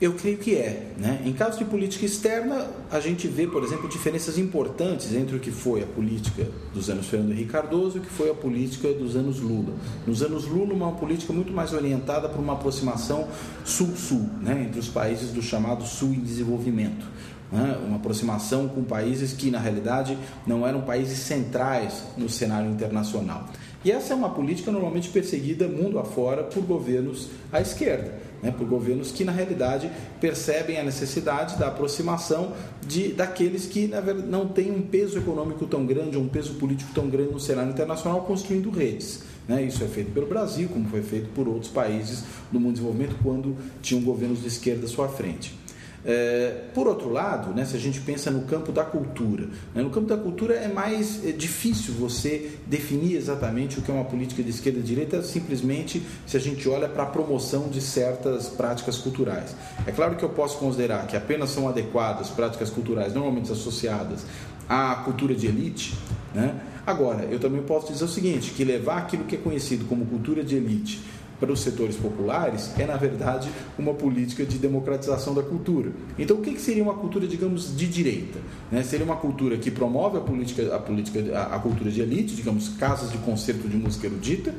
Eu 0.00 0.14
creio 0.14 0.38
que 0.38 0.56
é. 0.56 0.92
Né? 0.96 1.20
Em 1.26 1.32
caso 1.32 1.58
de 1.58 1.64
política 1.66 2.06
externa, 2.06 2.66
a 2.90 2.98
gente 3.00 3.28
vê, 3.28 3.46
por 3.46 3.62
exemplo, 3.62 3.86
diferenças 3.86 4.38
importantes 4.38 5.14
entre 5.14 5.36
o 5.36 5.38
que 5.38 5.50
foi 5.50 5.82
a 5.82 5.86
política 5.86 6.48
dos 6.72 6.88
anos 6.88 7.06
Fernando 7.06 7.32
Henrique 7.32 7.50
Cardoso 7.50 7.98
e 7.98 8.00
o 8.00 8.02
que 8.02 8.10
foi 8.10 8.30
a 8.30 8.34
política 8.34 8.90
dos 8.94 9.14
anos 9.14 9.40
Lula. 9.40 9.74
Nos 10.06 10.22
anos 10.22 10.46
Lula, 10.46 10.72
uma 10.72 10.92
política 10.92 11.34
muito 11.34 11.52
mais 11.52 11.74
orientada 11.74 12.30
para 12.30 12.40
uma 12.40 12.54
aproximação 12.54 13.28
sul-sul, 13.62 14.26
né? 14.40 14.64
entre 14.66 14.80
os 14.80 14.88
países 14.88 15.32
do 15.32 15.42
chamado 15.42 15.84
Sul 15.84 16.14
em 16.14 16.20
desenvolvimento. 16.20 17.04
Né? 17.52 17.78
Uma 17.86 17.96
aproximação 17.96 18.68
com 18.68 18.82
países 18.82 19.34
que, 19.34 19.50
na 19.50 19.58
realidade, 19.58 20.16
não 20.46 20.66
eram 20.66 20.80
países 20.80 21.18
centrais 21.18 22.04
no 22.16 22.28
cenário 22.30 22.70
internacional. 22.70 23.50
E 23.84 23.92
essa 23.92 24.14
é 24.14 24.16
uma 24.16 24.30
política 24.30 24.72
normalmente 24.72 25.10
perseguida 25.10 25.68
mundo 25.68 25.98
afora 25.98 26.42
por 26.42 26.62
governos 26.62 27.28
à 27.52 27.60
esquerda 27.60 28.29
né, 28.42 28.50
por 28.50 28.66
governos 28.66 29.10
que, 29.10 29.24
na 29.24 29.32
realidade, 29.32 29.90
percebem 30.20 30.78
a 30.78 30.84
necessidade 30.84 31.58
da 31.58 31.68
aproximação 31.68 32.52
de, 32.86 33.12
daqueles 33.12 33.66
que, 33.66 33.86
na 33.86 34.00
verdade, 34.00 34.28
não 34.28 34.48
têm 34.48 34.70
um 34.70 34.82
peso 34.82 35.18
econômico 35.18 35.66
tão 35.66 35.84
grande, 35.84 36.16
ou 36.16 36.22
um 36.22 36.28
peso 36.28 36.54
político 36.54 36.90
tão 36.94 37.08
grande 37.08 37.32
no 37.32 37.40
cenário 37.40 37.70
internacional, 37.70 38.22
construindo 38.22 38.70
redes. 38.70 39.22
Né? 39.46 39.62
Isso 39.62 39.82
é 39.82 39.88
feito 39.88 40.12
pelo 40.12 40.26
Brasil, 40.26 40.68
como 40.68 40.88
foi 40.88 41.02
feito 41.02 41.28
por 41.30 41.48
outros 41.48 41.70
países 41.70 42.24
do 42.50 42.60
mundo 42.60 42.74
de 42.74 42.80
desenvolvimento 42.80 43.16
quando 43.22 43.56
tinham 43.82 44.02
governos 44.02 44.40
de 44.40 44.48
esquerda 44.48 44.86
à 44.86 44.88
sua 44.88 45.08
frente. 45.08 45.59
É, 46.04 46.64
por 46.74 46.86
outro 46.86 47.10
lado, 47.10 47.52
né, 47.52 47.64
se 47.66 47.76
a 47.76 47.78
gente 47.78 48.00
pensa 48.00 48.30
no 48.30 48.42
campo 48.42 48.72
da 48.72 48.82
cultura, 48.82 49.48
né, 49.74 49.82
no 49.82 49.90
campo 49.90 50.06
da 50.06 50.16
cultura 50.16 50.54
é 50.54 50.66
mais 50.66 51.22
é, 51.26 51.30
difícil 51.30 51.92
você 51.92 52.52
definir 52.66 53.16
exatamente 53.16 53.78
o 53.78 53.82
que 53.82 53.90
é 53.90 53.94
uma 53.94 54.04
política 54.04 54.42
de 54.42 54.48
esquerda 54.48 54.78
e 54.78 54.82
direita, 54.82 55.22
simplesmente 55.22 56.02
se 56.26 56.36
a 56.38 56.40
gente 56.40 56.66
olha 56.68 56.88
para 56.88 57.02
a 57.02 57.06
promoção 57.06 57.68
de 57.68 57.82
certas 57.82 58.48
práticas 58.48 58.96
culturais. 58.96 59.54
É 59.86 59.92
claro 59.92 60.16
que 60.16 60.24
eu 60.24 60.30
posso 60.30 60.58
considerar 60.58 61.06
que 61.06 61.16
apenas 61.16 61.50
são 61.50 61.68
adequadas 61.68 62.30
práticas 62.30 62.70
culturais 62.70 63.12
normalmente 63.12 63.52
associadas 63.52 64.24
à 64.66 64.94
cultura 65.04 65.34
de 65.34 65.48
elite, 65.48 65.94
né? 66.34 66.58
Agora, 66.86 67.24
eu 67.24 67.38
também 67.38 67.62
posso 67.62 67.92
dizer 67.92 68.04
o 68.04 68.08
seguinte, 68.08 68.52
que 68.52 68.64
levar 68.64 68.98
aquilo 68.98 69.24
que 69.24 69.36
é 69.36 69.38
conhecido 69.38 69.84
como 69.84 70.06
cultura 70.06 70.42
de 70.42 70.56
elite 70.56 71.00
para 71.40 71.50
os 71.50 71.60
setores 71.60 71.96
populares 71.96 72.70
é, 72.78 72.86
na 72.86 72.96
verdade, 72.96 73.50
uma 73.78 73.94
política 73.94 74.44
de 74.44 74.58
democratização 74.58 75.34
da 75.34 75.42
cultura. 75.42 75.90
Então, 76.18 76.36
o 76.36 76.40
que 76.40 76.60
seria 76.60 76.82
uma 76.82 76.94
cultura, 76.94 77.26
digamos, 77.26 77.74
de 77.74 77.86
direita? 77.88 78.38
Né? 78.70 78.82
Seria 78.82 79.04
uma 79.04 79.16
cultura 79.16 79.56
que 79.56 79.70
promove 79.70 80.18
a 80.18 80.20
política, 80.20 80.76
a, 80.76 80.78
política, 80.78 81.20
a, 81.42 81.58
cultura 81.58 81.90
de 81.90 82.00
elite, 82.00 82.34
digamos, 82.34 82.68
casas 82.68 83.10
de 83.10 83.18
concerto 83.18 83.66
de 83.66 83.76
música 83.76 84.06
erudita, 84.06 84.54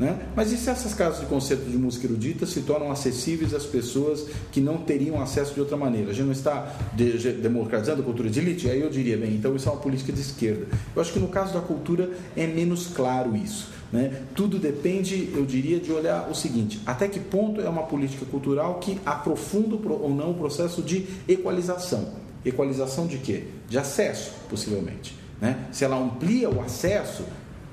né? 0.00 0.18
Mas 0.34 0.50
e 0.50 0.56
se 0.56 0.70
essas 0.70 0.94
casas 0.94 1.20
de 1.20 1.26
concerto 1.26 1.68
de 1.68 1.76
música 1.76 2.06
erudita 2.06 2.46
se 2.46 2.62
tornam 2.62 2.90
acessíveis 2.90 3.52
às 3.52 3.66
pessoas 3.66 4.26
que 4.50 4.58
não 4.58 4.78
teriam 4.78 5.20
acesso 5.20 5.52
de 5.52 5.60
outra 5.60 5.76
maneira? 5.76 6.10
A 6.10 6.14
gente 6.14 6.24
não 6.24 6.32
está 6.32 6.74
de, 6.94 7.18
de, 7.18 7.32
democratizando 7.32 8.00
a 8.00 8.04
cultura 8.04 8.30
de 8.30 8.40
elite? 8.40 8.70
Aí 8.70 8.80
eu 8.80 8.88
diria, 8.88 9.18
bem, 9.18 9.34
então 9.34 9.54
isso 9.54 9.68
é 9.68 9.72
uma 9.72 9.78
política 9.78 10.10
de 10.10 10.22
esquerda. 10.22 10.66
Eu 10.96 11.02
acho 11.02 11.12
que 11.12 11.18
no 11.18 11.28
caso 11.28 11.52
da 11.52 11.60
cultura 11.60 12.10
é 12.34 12.46
menos 12.46 12.86
claro 12.86 13.36
isso. 13.36 13.68
Né? 13.92 14.22
Tudo 14.34 14.58
depende, 14.58 15.30
eu 15.34 15.44
diria, 15.44 15.80
de 15.80 15.92
olhar 15.92 16.28
o 16.30 16.34
seguinte: 16.34 16.80
até 16.86 17.08
que 17.08 17.18
ponto 17.18 17.60
é 17.60 17.68
uma 17.68 17.82
política 17.82 18.24
cultural 18.24 18.78
que 18.78 19.00
aprofunda 19.04 19.76
ou 19.88 20.14
não 20.14 20.30
o 20.30 20.34
processo 20.34 20.82
de 20.82 21.06
equalização? 21.28 22.08
Equalização 22.44 23.06
de 23.06 23.18
quê? 23.18 23.44
De 23.68 23.78
acesso, 23.78 24.32
possivelmente. 24.48 25.18
Né? 25.40 25.66
Se 25.72 25.84
ela 25.84 25.96
amplia 25.96 26.48
o 26.48 26.60
acesso, 26.60 27.24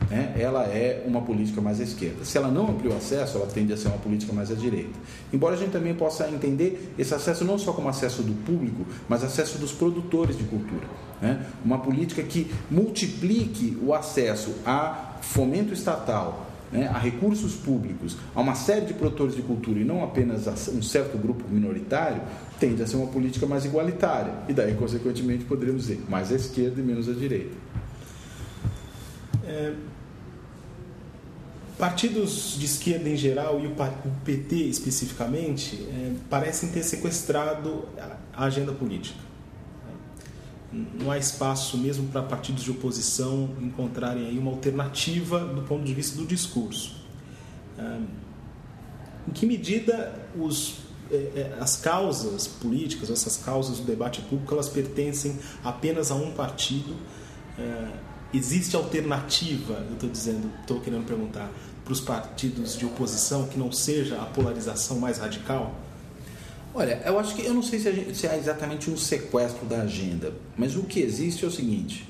né, 0.09 0.33
ela 0.37 0.63
é 0.63 1.03
uma 1.05 1.21
política 1.21 1.61
mais 1.61 1.79
à 1.79 1.83
esquerda. 1.83 2.23
Se 2.23 2.37
ela 2.37 2.49
não 2.49 2.69
amplia 2.69 2.93
o 2.93 2.97
acesso, 2.97 3.37
ela 3.37 3.47
tende 3.47 3.73
a 3.73 3.77
ser 3.77 3.87
uma 3.89 3.97
política 3.97 4.33
mais 4.33 4.51
à 4.51 4.55
direita. 4.55 4.97
Embora 5.31 5.55
a 5.55 5.57
gente 5.57 5.71
também 5.71 5.93
possa 5.93 6.29
entender 6.29 6.93
esse 6.97 7.13
acesso 7.13 7.43
não 7.43 7.57
só 7.57 7.73
como 7.73 7.89
acesso 7.89 8.23
do 8.23 8.33
público, 8.45 8.85
mas 9.07 9.23
acesso 9.23 9.57
dos 9.57 9.71
produtores 9.71 10.37
de 10.37 10.43
cultura. 10.45 10.87
Né? 11.21 11.45
Uma 11.63 11.79
política 11.79 12.23
que 12.23 12.51
multiplique 12.69 13.77
o 13.81 13.93
acesso 13.93 14.53
a 14.65 15.17
fomento 15.21 15.73
estatal, 15.73 16.47
né, 16.71 16.87
a 16.87 16.97
recursos 16.97 17.55
públicos, 17.55 18.17
a 18.35 18.41
uma 18.41 18.55
série 18.55 18.85
de 18.85 18.93
produtores 18.93 19.35
de 19.35 19.41
cultura 19.41 19.79
e 19.79 19.83
não 19.83 20.03
apenas 20.03 20.47
a 20.47 20.51
um 20.71 20.81
certo 20.81 21.17
grupo 21.17 21.43
minoritário, 21.49 22.21
tende 22.59 22.81
a 22.81 22.87
ser 22.87 22.97
uma 22.97 23.07
política 23.07 23.45
mais 23.45 23.65
igualitária. 23.65 24.33
E 24.47 24.53
daí, 24.53 24.73
consequentemente, 24.75 25.45
poderíamos 25.45 25.83
dizer 25.83 26.03
mais 26.09 26.31
à 26.31 26.35
esquerda 26.35 26.79
e 26.79 26.83
menos 26.83 27.07
à 27.07 27.13
direita. 27.13 27.55
É, 29.47 29.73
partidos 31.77 32.55
de 32.57 32.65
esquerda 32.65 33.07
em 33.07 33.15
geral 33.15 33.59
e 33.59 33.67
o 33.67 33.75
PT 34.25 34.55
especificamente 34.55 35.75
é, 35.89 36.13
parecem 36.29 36.69
ter 36.69 36.83
sequestrado 36.83 37.87
a 38.33 38.45
agenda 38.45 38.73
política 38.73 39.27
não 40.71 41.11
há 41.11 41.17
espaço 41.17 41.77
mesmo 41.77 42.07
para 42.09 42.21
partidos 42.21 42.63
de 42.63 42.71
oposição 42.71 43.49
encontrarem 43.61 44.27
aí 44.27 44.37
uma 44.37 44.51
alternativa 44.51 45.39
do 45.39 45.61
ponto 45.63 45.83
de 45.83 45.93
vista 45.93 46.17
do 46.17 46.25
discurso. 46.25 46.95
Em 49.27 49.31
que 49.31 49.45
medida 49.45 50.13
os, 50.37 50.79
é, 51.11 51.15
é, 51.15 51.57
as 51.59 51.77
causas 51.77 52.47
políticas, 52.47 53.09
essas 53.09 53.37
causas 53.37 53.79
do 53.79 53.85
debate 53.85 54.21
público, 54.21 54.53
elas 54.53 54.69
pertencem 54.69 55.37
apenas 55.63 56.11
a 56.11 56.15
um 56.15 56.31
partido? 56.31 56.95
É, 58.33 58.37
existe 58.37 58.75
alternativa, 58.75 59.85
eu 59.87 59.93
estou 59.93 60.09
dizendo, 60.09 60.51
estou 60.61 60.79
querendo 60.79 61.05
perguntar, 61.05 61.51
para 61.83 61.93
os 61.93 62.01
partidos 62.01 62.77
de 62.77 62.85
oposição 62.85 63.47
que 63.47 63.57
não 63.57 63.71
seja 63.71 64.17
a 64.21 64.25
polarização 64.25 64.99
mais 64.99 65.17
radical? 65.17 65.73
Olha, 66.73 67.01
eu 67.05 67.17
acho 67.17 67.33
que 67.33 67.45
eu 67.45 67.53
não 67.53 67.63
sei 67.63 67.79
se, 67.79 67.91
gente, 67.91 68.15
se 68.15 68.27
há 68.27 68.37
exatamente 68.37 68.91
um 68.91 68.97
sequestro 68.97 69.65
da 69.65 69.81
agenda, 69.81 70.33
mas 70.57 70.75
o 70.75 70.83
que 70.83 70.99
existe 70.99 71.45
é 71.45 71.47
o 71.47 71.51
seguinte: 71.51 72.07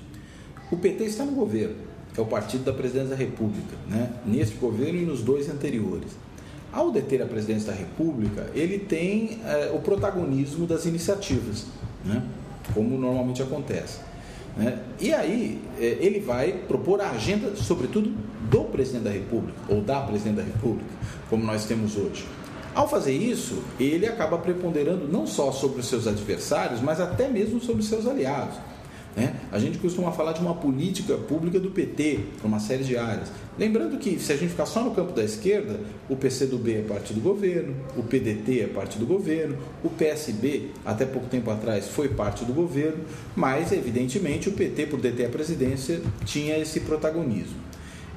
o 0.72 0.78
PT 0.78 1.06
está 1.06 1.24
no 1.24 1.32
governo, 1.32 1.76
é 2.18 2.22
o 2.22 2.26
partido 2.26 2.64
da 2.64 2.74
presidência 2.74 3.10
da 3.10 3.16
República, 3.16 3.78
né? 3.88 4.12
neste 4.26 4.56
governo 4.56 5.00
e 5.00 5.06
nos 5.06 5.22
dois 5.22 5.48
anteriores. 5.50 6.12
Ao 6.74 6.92
deter 6.92 7.22
a 7.22 7.26
presidência 7.26 7.72
da 7.72 7.78
República, 7.78 8.50
ele 8.54 8.80
tem 8.80 9.40
é, 9.46 9.72
o 9.74 9.80
protagonismo 9.80 10.68
das 10.68 10.86
iniciativas, 10.86 11.66
né? 12.04 12.22
como 12.74 12.98
normalmente 12.98 13.42
acontece. 13.42 14.00
Né? 14.58 14.80
E 15.00 15.14
aí 15.14 15.62
é, 15.80 15.98
ele 16.00 16.20
vai 16.20 16.52
propor 16.68 17.00
a 17.02 17.12
agenda, 17.12 17.56
sobretudo, 17.56 18.12
do 18.50 18.64
presidente 18.66 19.04
da 19.04 19.12
República, 19.12 19.58
ou 19.70 19.82
da 19.82 20.02
presidente 20.02 20.38
da 20.38 20.44
República, 20.44 20.90
como 21.30 21.44
nós 21.44 21.66
temos 21.66 21.96
hoje. 21.96 22.26
Ao 22.74 22.88
fazer 22.88 23.14
isso, 23.14 23.64
ele 23.80 24.06
acaba 24.06 24.38
preponderando 24.38 25.08
não 25.08 25.26
só 25.26 25.52
sobre 25.52 25.80
os 25.80 25.88
seus 25.88 26.08
adversários, 26.08 26.82
mas 26.82 27.02
até 27.02 27.28
mesmo 27.28 27.60
sobre 27.60 27.82
os 27.82 27.88
seus 27.88 28.08
aliados. 28.08 28.56
Né? 29.18 29.34
A 29.52 29.58
gente 29.58 29.80
costuma 29.80 30.12
falar 30.12 30.34
de 30.34 30.42
uma 30.42 30.54
política 30.54 31.18
pública 31.18 31.60
do 31.60 31.72
PT 31.72 32.20
para 32.38 32.48
uma 32.48 32.60
série 32.60 32.84
de 32.84 32.96
áreas. 32.96 33.32
Lembrando 33.58 33.98
que, 33.98 34.20
se 34.20 34.32
a 34.32 34.38
gente 34.38 34.52
ficar 34.52 34.68
só 34.68 34.84
no 34.84 34.92
campo 34.92 35.12
da 35.12 35.24
esquerda, 35.24 35.80
o 36.08 36.16
PCdoB 36.16 36.76
é 36.76 36.82
parte 36.84 37.16
do 37.16 37.20
governo, 37.20 37.76
o 37.98 38.04
PDT 38.04 38.62
é 38.62 38.68
parte 38.68 39.00
do 39.00 39.08
governo, 39.08 39.58
o 39.84 39.90
PSB, 39.90 40.70
até 40.86 41.04
pouco 41.04 41.28
tempo 41.28 41.50
atrás, 41.50 41.88
foi 41.88 42.10
parte 42.10 42.46
do 42.46 42.54
governo, 42.54 43.04
mas, 43.36 43.72
evidentemente, 43.72 44.50
o 44.50 44.52
PT, 44.52 44.86
por 44.86 45.02
deter 45.02 45.26
a 45.26 45.30
presidência, 45.30 46.00
tinha 46.24 46.56
esse 46.56 46.82
protagonismo. 46.82 47.58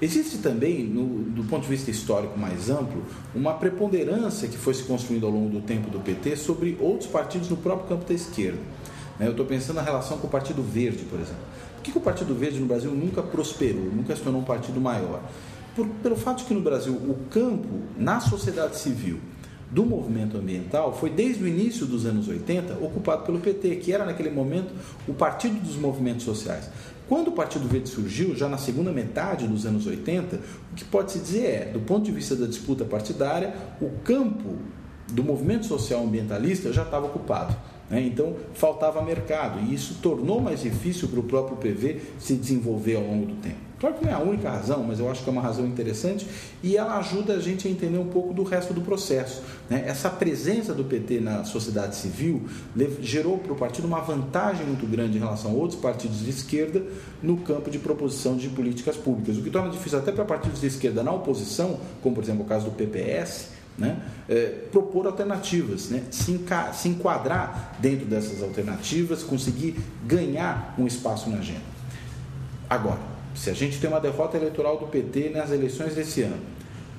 Existe 0.03 0.39
também, 0.39 0.85
no, 0.85 1.23
do 1.31 1.45
ponto 1.45 1.63
de 1.63 1.69
vista 1.69 1.91
histórico 1.91 2.39
mais 2.39 2.69
amplo, 2.69 3.05
uma 3.35 3.55
preponderância 3.55 4.49
que 4.49 4.59
foi 4.59 4.75
se 4.75 4.83
construindo 4.83 5.25
ao 5.25 5.33
longo 5.33 5.49
do 5.49 5.61
tempo 5.63 5.89
do 5.89 6.01
PT 6.01 6.37
sobre 6.37 6.77
outros 6.79 7.09
partidos 7.09 7.49
no 7.49 7.57
próprio 7.57 7.89
campo 7.89 8.07
da 8.07 8.15
esquerda. 8.15 8.59
Né? 9.20 9.26
Eu 9.26 9.33
estou 9.33 9.44
pensando 9.44 9.76
na 9.76 9.83
relação 9.83 10.16
com 10.16 10.26
o 10.26 10.30
Partido 10.30 10.62
Verde, 10.62 11.04
por 11.04 11.20
exemplo. 11.20 11.44
Por 11.76 11.83
que, 11.83 11.92
que 11.92 11.98
o 11.98 12.00
Partido 12.00 12.35
Verde 12.35 12.59
no 12.59 12.66
Brasil 12.66 12.90
nunca 12.90 13.22
prosperou, 13.22 13.85
nunca 13.85 14.16
se 14.16 14.22
tornou 14.22 14.40
um 14.40 14.44
partido 14.44 14.80
maior? 14.80 15.22
Por, 15.76 15.87
pelo 16.02 16.16
fato 16.16 16.38
de 16.38 16.44
que 16.44 16.54
no 16.54 16.61
Brasil 16.62 16.94
o 16.94 17.14
campo, 17.30 17.68
na 17.98 18.18
sociedade 18.18 18.78
civil, 18.78 19.20
do 19.70 19.85
movimento 19.85 20.37
ambiental 20.37 20.92
foi 20.92 21.11
desde 21.11 21.44
o 21.44 21.46
início 21.46 21.87
dos 21.87 22.04
anos 22.04 22.26
80 22.26 22.78
ocupado 22.85 23.22
pelo 23.22 23.38
PT, 23.38 23.76
que 23.76 23.92
era 23.92 24.04
naquele 24.04 24.30
momento 24.30 24.72
o 25.06 25.14
partido 25.14 25.61
dos 25.61 25.76
movimentos 25.76 26.24
sociais. 26.24 26.68
Quando 27.09 27.28
o 27.28 27.33
Partido 27.33 27.68
Verde 27.68 27.88
surgiu, 27.88 28.35
já 28.35 28.48
na 28.48 28.59
segunda 28.59 28.92
metade 28.92 29.46
dos 29.46 29.66
anos 29.66 29.87
80, 29.87 30.40
o 30.72 30.74
que 30.74 30.85
pode 30.85 31.12
se 31.12 31.18
dizer 31.18 31.44
é, 31.44 31.64
do 31.66 31.80
ponto 31.80 32.04
de 32.04 32.12
vista 32.12 32.35
da 32.35 32.46
disputa 32.46 32.85
partidária, 32.85 33.54
o 33.80 33.90
campo 34.02 34.56
do 35.12 35.25
movimento 35.25 35.66
social 35.66 36.03
ambientalista 36.03 36.73
já 36.73 36.83
estava 36.83 37.07
ocupado. 37.07 37.57
Né? 37.90 38.03
Então, 38.03 38.37
faltava 38.55 39.03
mercado 39.03 39.59
e 39.61 39.75
isso 39.75 39.99
tornou 40.01 40.40
mais 40.40 40.62
difícil 40.62 41.09
para 41.09 41.20
o 41.20 41.25
próprio 41.25 41.57
PV 41.57 42.01
se 42.18 42.35
desenvolver 42.35 42.96
ao 42.96 43.03
longo 43.03 43.27
do 43.27 43.35
tempo. 43.37 43.70
Claro 43.81 43.96
que 43.96 44.05
não 44.05 44.12
é 44.12 44.14
a 44.14 44.20
única 44.20 44.51
razão, 44.51 44.85
mas 44.87 45.01
eu 45.01 45.11
acho 45.11 45.25
que 45.25 45.31
é 45.31 45.33
uma 45.33 45.40
razão 45.40 45.66
interessante 45.66 46.27
e 46.62 46.77
ela 46.77 46.99
ajuda 46.99 47.33
a 47.33 47.40
gente 47.40 47.66
a 47.66 47.70
entender 47.70 47.96
um 47.96 48.09
pouco 48.09 48.35
do 48.35 48.42
resto 48.42 48.75
do 48.75 48.83
processo. 48.83 49.42
Né? 49.70 49.85
Essa 49.87 50.11
presença 50.11 50.75
do 50.75 50.85
PT 50.85 51.18
na 51.18 51.44
sociedade 51.44 51.96
civil 51.96 52.42
gerou 53.01 53.38
para 53.38 53.55
o 53.55 53.57
partido 53.57 53.87
uma 53.87 54.01
vantagem 54.01 54.66
muito 54.66 54.87
grande 54.87 55.16
em 55.16 55.20
relação 55.20 55.53
a 55.53 55.55
outros 55.55 55.81
partidos 55.81 56.18
de 56.18 56.29
esquerda 56.29 56.83
no 57.23 57.38
campo 57.38 57.70
de 57.70 57.79
proposição 57.79 58.37
de 58.37 58.51
políticas 58.51 58.99
públicas, 58.99 59.38
o 59.38 59.42
que 59.42 59.49
torna 59.49 59.70
difícil 59.70 59.99
até 59.99 60.12
para 60.12 60.27
partidos 60.27 60.61
de 60.61 60.66
esquerda 60.66 61.03
na 61.03 61.12
oposição, 61.12 61.81
como 62.03 62.14
por 62.14 62.23
exemplo 62.23 62.44
o 62.44 62.46
caso 62.46 62.66
do 62.66 62.73
PPS, 62.73 63.49
né? 63.81 63.97
É, 64.29 64.66
propor 64.71 65.07
alternativas, 65.07 65.88
né? 65.88 66.03
se, 66.11 66.38
se 66.75 66.88
enquadrar 66.88 67.77
dentro 67.81 68.05
dessas 68.05 68.43
alternativas, 68.43 69.23
conseguir 69.23 69.77
ganhar 70.07 70.75
um 70.79 70.87
espaço 70.87 71.31
na 71.31 71.38
agenda. 71.38 71.62
Agora, 72.69 73.01
se 73.35 73.49
a 73.49 73.55
gente 73.55 73.81
tem 73.81 73.88
uma 73.88 73.99
derrota 73.99 74.37
eleitoral 74.37 74.77
do 74.77 74.87
PT 74.87 75.31
nas 75.31 75.51
eleições 75.51 75.95
desse 75.95 76.23
ano 76.23 76.38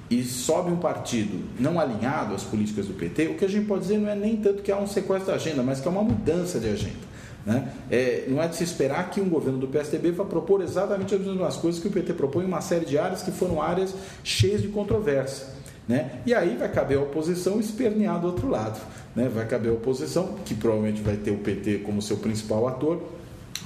e 0.09 0.23
sobe 0.23 0.71
um 0.71 0.77
partido 0.77 1.39
não 1.57 1.79
alinhado 1.79 2.33
às 2.33 2.43
políticas 2.43 2.87
do 2.87 2.93
PT, 2.93 3.27
o 3.27 3.35
que 3.35 3.45
a 3.45 3.47
gente 3.47 3.67
pode 3.67 3.83
dizer 3.83 3.99
não 3.99 4.09
é 4.09 4.15
nem 4.15 4.35
tanto 4.37 4.63
que 4.63 4.71
há 4.71 4.77
um 4.77 4.87
sequestro 4.87 5.27
da 5.27 5.35
agenda, 5.35 5.61
mas 5.61 5.79
que 5.79 5.87
há 5.87 5.91
uma 5.91 6.03
mudança 6.03 6.59
de 6.59 6.67
agenda. 6.67 7.11
Né? 7.45 7.71
É, 7.89 8.25
não 8.27 8.41
é 8.41 8.47
de 8.47 8.55
se 8.55 8.63
esperar 8.63 9.09
que 9.09 9.19
um 9.21 9.29
governo 9.29 9.59
do 9.59 9.67
PSDB 9.67 10.11
vá 10.11 10.25
propor 10.25 10.61
exatamente 10.61 11.15
as 11.15 11.21
mesmas 11.21 11.55
coisas 11.57 11.81
que 11.81 11.87
o 11.87 11.91
PT 11.91 12.13
propõe 12.13 12.43
em 12.43 12.47
uma 12.47 12.61
série 12.61 12.85
de 12.85 12.97
áreas 12.97 13.21
que 13.21 13.31
foram 13.31 13.61
áreas 13.61 13.93
cheias 14.23 14.61
de 14.61 14.67
controvérsia. 14.67 15.47
Né? 15.87 16.21
E 16.25 16.33
aí 16.33 16.55
vai 16.55 16.71
caber 16.71 16.97
a 16.97 17.01
oposição 17.01 17.59
espernear 17.59 18.19
do 18.19 18.27
outro 18.27 18.47
lado. 18.47 18.79
Né? 19.15 19.27
Vai 19.27 19.47
caber 19.47 19.71
a 19.71 19.75
oposição, 19.75 20.35
que 20.45 20.53
provavelmente 20.53 21.01
vai 21.01 21.17
ter 21.17 21.31
o 21.31 21.37
PT 21.37 21.79
como 21.79 22.01
seu 22.01 22.17
principal 22.17 22.67
ator, 22.67 23.01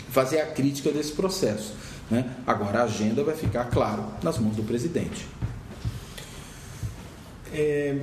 fazer 0.09 0.39
a 0.41 0.47
crítica 0.47 0.91
desse 0.91 1.11
processo. 1.11 1.73
Né? 2.09 2.29
Agora 2.45 2.79
a 2.79 2.83
agenda 2.83 3.23
vai 3.23 3.35
ficar, 3.35 3.65
claro, 3.65 4.05
nas 4.23 4.37
mãos 4.37 4.55
do 4.55 4.63
presidente. 4.63 5.27
É, 7.53 7.99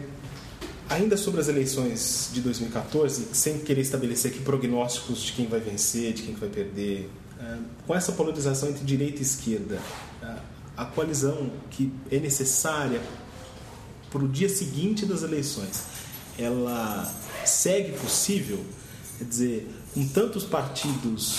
ainda 0.88 1.16
sobre 1.16 1.40
as 1.40 1.48
eleições 1.48 2.30
de 2.32 2.40
2014, 2.40 3.28
sem 3.32 3.58
querer 3.58 3.80
estabelecer 3.80 4.30
aqui 4.30 4.40
prognósticos 4.40 5.20
de 5.22 5.32
quem 5.32 5.46
vai 5.46 5.60
vencer, 5.60 6.12
de 6.12 6.22
quem 6.22 6.34
vai 6.34 6.48
perder, 6.48 7.10
é, 7.40 7.56
com 7.86 7.94
essa 7.94 8.12
polarização 8.12 8.68
entre 8.68 8.84
direita 8.84 9.18
e 9.18 9.22
esquerda, 9.22 9.78
é, 10.22 10.34
a 10.76 10.84
coalizão 10.84 11.50
que 11.70 11.92
é 12.10 12.18
necessária 12.18 13.00
para 14.12 14.22
o 14.22 14.28
dia 14.28 14.48
seguinte 14.48 15.06
das 15.06 15.22
eleições, 15.22 15.84
ela 16.38 17.10
segue 17.44 17.92
possível? 17.92 18.62
Quer 19.18 19.24
dizer, 19.24 19.74
com 19.94 20.06
tantos 20.08 20.44
partidos 20.44 21.38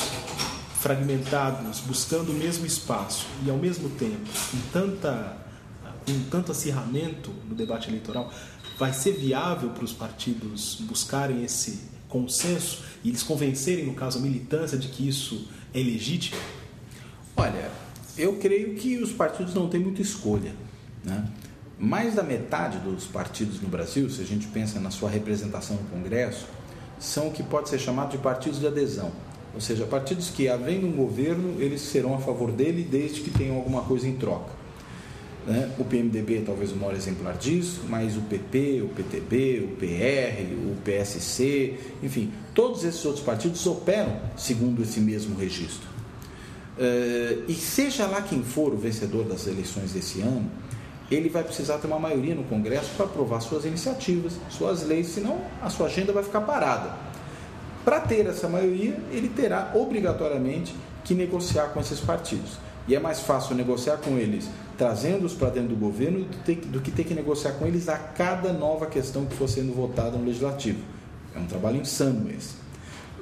fragmentados, 0.82 1.80
buscando 1.82 2.32
o 2.32 2.34
mesmo 2.34 2.66
espaço 2.66 3.28
e 3.46 3.50
ao 3.50 3.58
mesmo 3.58 3.90
tempo 3.92 4.30
com 4.52 4.58
tanta 4.74 5.38
com 6.06 6.24
tanto 6.30 6.52
acirramento 6.52 7.32
no 7.48 7.56
debate 7.56 7.88
eleitoral, 7.90 8.30
vai 8.78 8.92
ser 8.92 9.14
viável 9.14 9.70
para 9.70 9.86
os 9.86 9.94
partidos 9.94 10.78
buscarem 10.82 11.46
esse 11.46 11.80
consenso 12.10 12.84
e 13.04 13.10
eles 13.10 13.24
convencerem, 13.24 13.86
no 13.86 13.94
caso, 13.94 14.20
a 14.20 14.22
militância 14.22 14.78
de 14.78 14.90
que 14.90 15.08
isso 15.08 15.48
é 15.74 15.80
legítimo? 15.80 16.38
Olha, 17.38 17.72
eu 18.18 18.36
creio 18.38 18.76
que 18.76 18.98
os 18.98 19.14
partidos 19.14 19.54
não 19.54 19.70
têm 19.70 19.80
muita 19.80 20.02
escolha. 20.02 20.54
Né? 21.04 21.26
Mais 21.80 22.16
da 22.16 22.24
metade 22.24 22.78
dos 22.80 23.06
partidos 23.06 23.60
no 23.60 23.68
Brasil, 23.68 24.10
se 24.10 24.22
a 24.22 24.26
gente 24.26 24.48
pensa 24.48 24.80
na 24.80 24.92
sua 24.92 25.10
representação 25.10 25.76
no 25.76 25.84
Congresso, 25.90 26.46
são 27.00 27.28
o 27.28 27.32
que 27.32 27.44
pode 27.44 27.70
ser 27.70 27.80
chamado 27.80 28.12
de 28.12 28.18
partidos 28.18 28.60
de 28.60 28.68
adesão. 28.68 29.12
Ou 29.54 29.62
seja, 29.62 29.86
partidos 29.86 30.30
que, 30.30 30.48
havendo 30.48 30.88
um 30.88 30.92
governo, 30.92 31.62
eles 31.62 31.82
serão 31.82 32.16
a 32.16 32.20
favor 32.20 32.52
dele 32.52 32.88
desde 32.90 33.22
que 33.22 33.30
tenham 33.30 33.56
alguma 33.56 33.82
coisa 33.82 34.08
em 34.08 34.16
troca. 34.16 34.52
Né? 35.46 35.70
O 35.78 35.84
PMDB 35.84 36.38
é 36.38 36.42
talvez 36.42 36.72
o 36.72 36.76
maior 36.76 36.96
exemplar 36.96 37.38
disso, 37.38 37.82
mas 37.90 38.16
o 38.16 38.22
PP, 38.22 38.82
o 38.84 38.90
PTB, 38.90 39.60
o 39.66 39.76
PR, 39.76 40.72
o 40.72 40.76
PSC, 40.84 41.78
enfim, 42.02 42.32
todos 42.56 42.84
esses 42.84 43.04
outros 43.06 43.24
partidos 43.24 43.66
operam 43.68 44.20
segundo 44.38 44.82
esse 44.82 45.00
mesmo 45.00 45.38
registro. 45.38 45.88
Uh, 46.78 47.44
e 47.48 47.54
seja 47.54 48.08
lá 48.08 48.22
quem 48.22 48.42
for 48.42 48.74
o 48.74 48.78
vencedor 48.78 49.26
das 49.26 49.46
eleições 49.46 49.92
desse 49.92 50.22
ano, 50.22 50.50
ele 51.14 51.30
vai 51.30 51.44
precisar 51.44 51.78
ter 51.78 51.88
uma 51.88 52.00
maioria 52.00 52.36
no 52.36 52.44
Congresso 52.44 52.92
para 52.96 53.06
aprovar 53.06 53.42
suas 53.42 53.66
iniciativas, 53.66 54.34
suas 54.50 54.84
leis, 54.84 55.08
senão 55.08 55.42
a 55.62 55.70
sua 55.70 55.88
agenda 55.88 56.12
vai 56.12 56.24
ficar 56.24 56.42
parada. 56.42 56.92
Para 57.84 58.00
ter 58.00 58.26
essa 58.26 58.48
maioria, 58.48 58.98
ele 59.12 59.30
terá 59.30 59.72
obrigatoriamente 59.76 60.76
que 61.04 61.14
negociar 61.14 61.68
com 61.68 61.80
esses 61.80 62.00
partidos. 62.00 62.58
E 62.88 62.96
é 62.96 63.00
mais 63.00 63.20
fácil 63.22 63.56
negociar 63.56 63.98
com 63.98 64.18
eles 64.18 64.50
trazendo-os 64.78 65.34
para 65.34 65.50
dentro 65.50 65.70
do 65.70 65.76
governo 65.76 66.26
do 66.26 66.82
que 66.82 66.92
ter 66.92 67.04
que 67.04 67.14
negociar 67.14 67.54
com 67.54 67.66
eles 67.66 67.88
a 67.88 67.98
cada 67.98 68.52
nova 68.52 68.86
questão 68.86 69.26
que 69.26 69.36
for 69.36 69.48
sendo 69.48 69.74
votada 69.74 70.18
no 70.18 70.26
legislativo. 70.26 70.80
É 71.36 71.40
um 71.40 71.46
trabalho 71.46 71.78
insano 71.78 72.30
esse. 72.30 72.63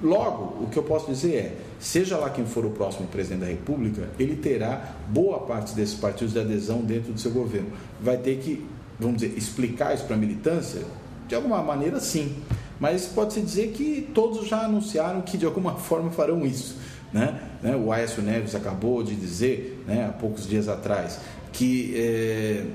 Logo, 0.04 0.64
o 0.64 0.70
que 0.70 0.78
eu 0.78 0.84
posso 0.84 1.12
dizer 1.12 1.36
é, 1.36 1.56
seja 1.80 2.18
lá 2.18 2.30
quem 2.30 2.46
for 2.46 2.66
o 2.66 2.72
próximo 2.72 3.08
presidente 3.08 3.42
da 3.42 3.48
República, 3.48 4.10
ele 4.18 4.36
terá 4.36 4.96
boa 5.08 5.40
parte 5.42 5.76
desses 5.76 5.96
partidos 5.96 6.34
de 6.34 6.40
adesão 6.40 6.80
dentro 6.82 7.14
do 7.14 7.20
seu 7.20 7.32
governo. 7.32 7.70
Vai 8.02 8.18
ter 8.18 8.38
que, 8.40 8.66
vamos 9.00 9.22
dizer, 9.22 9.38
explicar 9.38 9.94
isso 9.94 10.06
para 10.06 10.16
a 10.16 10.20
militância? 10.20 10.82
De 11.28 11.36
alguma 11.36 11.62
maneira, 11.62 12.00
sim. 12.00 12.36
Mas 12.80 13.06
pode-se 13.06 13.42
dizer 13.42 13.74
que 13.74 14.10
todos 14.14 14.48
já 14.48 14.66
anunciaram 14.66 15.22
que 15.22 15.38
de 15.38 15.46
alguma 15.46 15.76
forma 15.80 16.10
farão 16.10 16.46
isso. 16.46 16.78
Né? 17.14 17.40
né? 17.62 17.76
O 17.76 17.92
Aécio 17.92 18.24
Neves 18.24 18.56
acabou 18.56 19.04
de 19.04 19.16
dizer, 19.16 19.84
né, 19.86 20.08
há 20.10 20.14
poucos 20.14 20.48
dias 20.48 20.68
atrás, 20.68 21.20
que 21.54 21.94
é, 21.96 22.66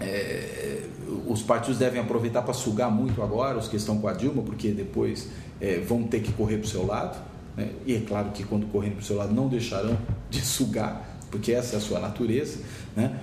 é, 0.00 0.82
os 1.26 1.42
partidos 1.42 1.78
devem 1.78 2.00
aproveitar 2.00 2.42
para 2.42 2.54
sugar 2.54 2.90
muito 2.90 3.22
agora 3.22 3.58
os 3.58 3.68
que 3.68 3.76
estão 3.76 3.98
com 3.98 4.08
a 4.08 4.12
Dilma, 4.12 4.42
porque 4.42 4.70
depois 4.70 5.28
é, 5.60 5.78
vão 5.78 6.04
ter 6.04 6.20
que 6.20 6.32
correr 6.32 6.58
para 6.58 6.66
o 6.66 6.68
seu 6.68 6.86
lado. 6.86 7.18
Né? 7.56 7.70
E 7.86 7.94
é 7.94 8.00
claro 8.00 8.30
que 8.30 8.44
quando 8.44 8.66
correrem 8.66 8.96
para 8.96 9.02
o 9.02 9.04
seu 9.04 9.16
lado 9.16 9.32
não 9.32 9.48
deixarão 9.48 9.96
de 10.28 10.40
sugar, 10.40 11.18
porque 11.30 11.52
essa 11.52 11.76
é 11.76 11.78
a 11.78 11.80
sua 11.80 12.00
natureza. 12.00 12.58
Né? 12.96 13.18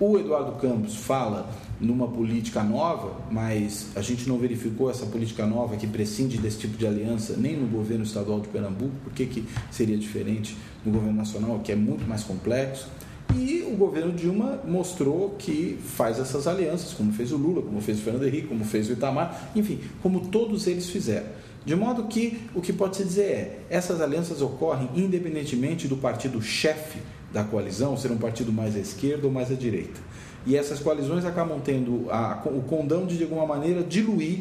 O 0.00 0.18
Eduardo 0.18 0.52
Campos 0.52 0.96
fala 0.96 1.48
numa 1.80 2.08
política 2.08 2.62
nova, 2.62 3.20
mas 3.30 3.88
a 3.94 4.00
gente 4.00 4.28
não 4.28 4.38
verificou 4.38 4.90
essa 4.90 5.06
política 5.06 5.46
nova 5.46 5.76
que 5.76 5.86
prescinde 5.86 6.38
desse 6.38 6.58
tipo 6.58 6.76
de 6.76 6.86
aliança 6.86 7.36
nem 7.36 7.56
no 7.56 7.66
governo 7.66 8.04
estadual 8.04 8.40
de 8.40 8.48
Pernambuco, 8.48 8.92
por 9.04 9.12
que, 9.12 9.26
que 9.26 9.44
seria 9.70 9.96
diferente 9.96 10.56
no 10.84 10.92
governo 10.92 11.16
nacional, 11.16 11.60
que 11.60 11.70
é 11.70 11.76
muito 11.76 12.06
mais 12.08 12.24
complexo. 12.24 12.88
E 13.32 13.62
o 13.62 13.76
governo 13.76 14.12
Dilma 14.12 14.60
mostrou 14.66 15.34
que 15.38 15.78
faz 15.82 16.18
essas 16.18 16.46
alianças, 16.46 16.92
como 16.92 17.12
fez 17.12 17.32
o 17.32 17.36
Lula, 17.36 17.62
como 17.62 17.80
fez 17.80 17.98
o 17.98 18.02
Fernando 18.02 18.26
Henrique, 18.26 18.48
como 18.48 18.64
fez 18.64 18.88
o 18.88 18.92
Itamar, 18.92 19.50
enfim, 19.54 19.80
como 20.02 20.28
todos 20.28 20.66
eles 20.66 20.90
fizeram. 20.90 21.26
De 21.64 21.74
modo 21.74 22.04
que 22.04 22.40
o 22.54 22.60
que 22.60 22.72
pode 22.72 22.96
se 22.96 23.04
dizer 23.04 23.22
é, 23.22 23.58
essas 23.70 24.00
alianças 24.00 24.42
ocorrem 24.42 24.90
independentemente 24.94 25.88
do 25.88 25.96
partido 25.96 26.42
chefe 26.42 26.98
da 27.32 27.42
coalizão 27.42 27.96
ser 27.96 28.12
um 28.12 28.18
partido 28.18 28.52
mais 28.52 28.76
à 28.76 28.78
esquerda 28.78 29.26
ou 29.26 29.32
mais 29.32 29.50
à 29.50 29.54
direita. 29.54 30.00
E 30.46 30.56
essas 30.56 30.78
coalizões 30.78 31.24
acabam 31.24 31.58
tendo 31.60 32.06
a, 32.10 32.42
o 32.46 32.62
condão 32.62 33.06
de, 33.06 33.16
de 33.16 33.22
alguma 33.24 33.46
maneira, 33.46 33.82
diluir 33.82 34.40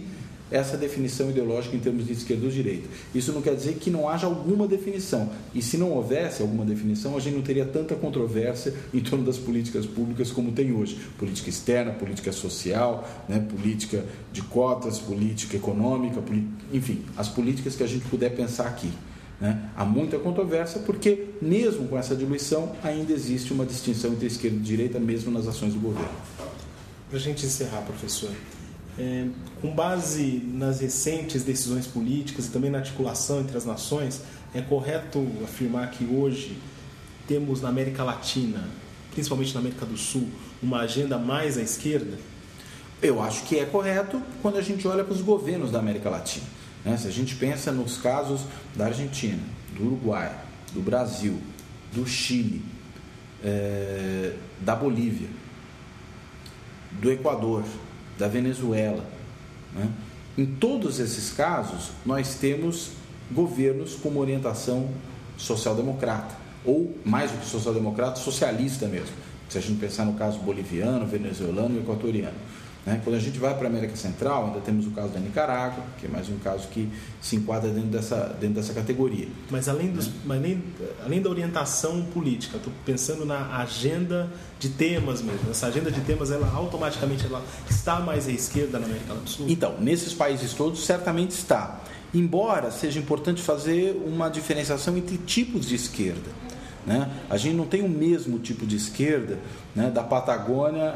essa 0.53 0.77
definição 0.77 1.31
ideológica 1.31 1.75
em 1.75 1.79
termos 1.79 2.05
de 2.05 2.13
esquerda 2.13 2.45
ou 2.45 2.51
direita. 2.51 2.87
Isso 3.13 3.33
não 3.33 3.41
quer 3.41 3.55
dizer 3.55 3.73
que 3.73 3.89
não 3.89 4.07
haja 4.07 4.27
alguma 4.27 4.67
definição. 4.67 5.31
E 5.53 5.63
se 5.63 5.77
não 5.77 5.89
houvesse 5.91 6.43
alguma 6.43 6.63
definição, 6.63 7.17
a 7.17 7.19
gente 7.19 7.33
não 7.33 7.41
teria 7.41 7.65
tanta 7.65 7.95
controvérsia 7.95 8.71
em 8.93 8.99
torno 8.99 9.25
das 9.25 9.39
políticas 9.39 9.87
públicas 9.87 10.31
como 10.31 10.51
tem 10.51 10.71
hoje. 10.71 10.99
Política 11.17 11.49
externa, 11.49 11.91
política 11.91 12.31
social, 12.31 13.09
né, 13.27 13.39
política 13.39 14.05
de 14.31 14.43
cotas, 14.43 14.99
política 14.99 15.57
econômica, 15.57 16.21
enfim, 16.71 17.03
as 17.17 17.27
políticas 17.27 17.75
que 17.75 17.81
a 17.81 17.87
gente 17.87 18.05
puder 18.05 18.35
pensar 18.35 18.67
aqui. 18.67 18.91
Né? 19.41 19.71
Há 19.75 19.83
muita 19.83 20.19
controvérsia 20.19 20.81
porque, 20.81 21.29
mesmo 21.41 21.87
com 21.87 21.97
essa 21.97 22.15
diluição, 22.15 22.73
ainda 22.83 23.11
existe 23.11 23.51
uma 23.51 23.65
distinção 23.65 24.13
entre 24.13 24.27
esquerda 24.27 24.57
e 24.57 24.59
direita, 24.59 24.99
mesmo 24.99 25.31
nas 25.31 25.47
ações 25.47 25.73
do 25.73 25.79
governo. 25.79 26.13
Para 27.09 27.17
a 27.17 27.21
gente 27.21 27.43
encerrar, 27.43 27.81
professor, 27.81 28.29
É, 28.95 29.25
com 29.63 29.71
base 29.71 30.43
nas 30.54 30.82
recentes 30.82 31.41
decisões 31.41 31.88
políticas 31.88 32.47
e 32.47 32.49
também 32.49 32.69
na 32.69 32.80
articulação 32.80 33.39
entre 33.39 33.56
as 33.56 33.63
nações, 33.63 34.21
é 34.54 34.60
correto 34.60 35.26
afirmar 35.41 35.89
que 35.89 36.04
hoje 36.04 36.58
temos 37.30 37.62
na 37.62 37.69
América 37.69 38.04
Latina, 38.04 38.67
principalmente 39.13 39.54
na 39.54 39.62
América 39.62 39.86
do 39.86 39.95
Sul, 39.95 40.28
uma 40.62 40.82
agenda 40.82 41.17
mais 41.17 41.58
à 41.58 41.62
esquerda? 41.62 42.17
Eu 43.02 43.21
acho 43.21 43.43
que 43.43 43.58
é 43.58 43.63
correto 43.63 44.21
quando 44.41 44.58
a 44.58 44.62
gente 44.62 44.86
olha 44.86 45.02
para 45.02 45.13
os 45.13 45.21
governos 45.21 45.71
da 45.71 45.80
América 45.80 46.10
Latina. 46.10 46.45
Né? 46.84 46.97
Se 46.97 47.08
a 47.08 47.12
gente 47.12 47.34
pensa 47.36 47.71
nos 47.71 47.95
casos 47.95 48.41
da 48.76 48.88
Argentina, 48.88 49.41
do 49.78 49.86
Uruguai, 49.86 50.30
do 50.73 50.82
Brasil, 50.82 51.39
do 51.93 52.06
Chile, 52.06 52.62
é, 53.41 54.34
da 54.60 54.76
Bolívia, 54.76 55.30
do 56.91 57.10
Equador, 57.10 57.63
da 58.19 58.28
Venezuela. 58.28 59.22
Né? 59.75 59.89
Em 60.38 60.45
todos 60.45 60.99
esses 60.99 61.31
casos, 61.31 61.91
nós 62.05 62.36
temos 62.36 62.91
governos 63.31 63.95
com 63.95 64.09
uma 64.09 64.19
orientação 64.19 64.89
social-democrata, 65.38 66.36
ou 66.65 66.95
mais 67.05 67.31
do 67.31 67.38
que 67.38 67.45
social-democrata, 67.45 68.19
socialista 68.19 68.88
mesmo. 68.88 69.15
Se 69.49 69.57
a 69.57 69.62
gente 69.62 69.79
pensar 69.79 70.05
no 70.05 70.13
caso 70.13 70.39
boliviano, 70.39 71.05
venezuelano 71.05 71.75
e 71.75 71.79
equatoriano. 71.79 72.36
Né? 72.85 72.99
Quando 73.03 73.15
a 73.15 73.19
gente 73.19 73.39
vai 73.39 73.55
para 73.55 73.65
a 73.65 73.69
América 73.69 73.95
Central, 73.95 74.47
ainda 74.47 74.59
temos 74.59 74.85
o 74.85 74.91
caso 74.91 75.09
da 75.09 75.19
Nicarágua, 75.19 75.83
que 75.97 76.05
é 76.05 76.09
mais 76.09 76.27
um 76.29 76.37
caso 76.39 76.67
que 76.67 76.89
se 77.21 77.37
enquadra 77.37 77.69
dentro 77.69 77.89
dessa, 77.89 78.35
dentro 78.39 78.55
dessa 78.55 78.73
categoria. 78.73 79.27
Mas 79.49 79.69
além, 79.69 79.91
dos, 79.91 80.07
né? 80.07 80.13
mas 80.25 80.41
nem, 80.41 80.63
além 81.03 81.21
da 81.21 81.29
orientação 81.29 82.03
política, 82.13 82.57
estou 82.57 82.73
pensando 82.85 83.25
na 83.25 83.57
agenda 83.57 84.29
de 84.59 84.69
temas 84.69 85.21
mesmo. 85.21 85.49
Essa 85.49 85.67
agenda 85.67 85.89
de 85.89 86.01
temas, 86.01 86.29
ela 86.29 86.51
automaticamente 86.53 87.25
ela 87.25 87.41
está 87.69 87.99
mais 88.01 88.27
à 88.27 88.31
esquerda 88.31 88.79
na 88.79 88.85
América 88.85 89.13
do 89.13 89.29
Sul? 89.29 89.45
Então, 89.47 89.75
nesses 89.79 90.13
países 90.13 90.53
todos, 90.53 90.85
certamente 90.85 91.31
está. 91.31 91.79
Embora 92.13 92.69
seja 92.69 92.99
importante 92.99 93.41
fazer 93.41 93.99
uma 94.05 94.29
diferenciação 94.29 94.95
entre 94.97 95.17
tipos 95.17 95.67
de 95.67 95.75
esquerda. 95.75 96.29
Né? 96.85 97.09
A 97.29 97.37
gente 97.37 97.55
não 97.55 97.65
tem 97.65 97.81
o 97.81 97.89
mesmo 97.89 98.39
tipo 98.39 98.65
de 98.65 98.75
esquerda 98.75 99.39
né, 99.73 99.89
da 99.89 100.03
Patagônia 100.03 100.91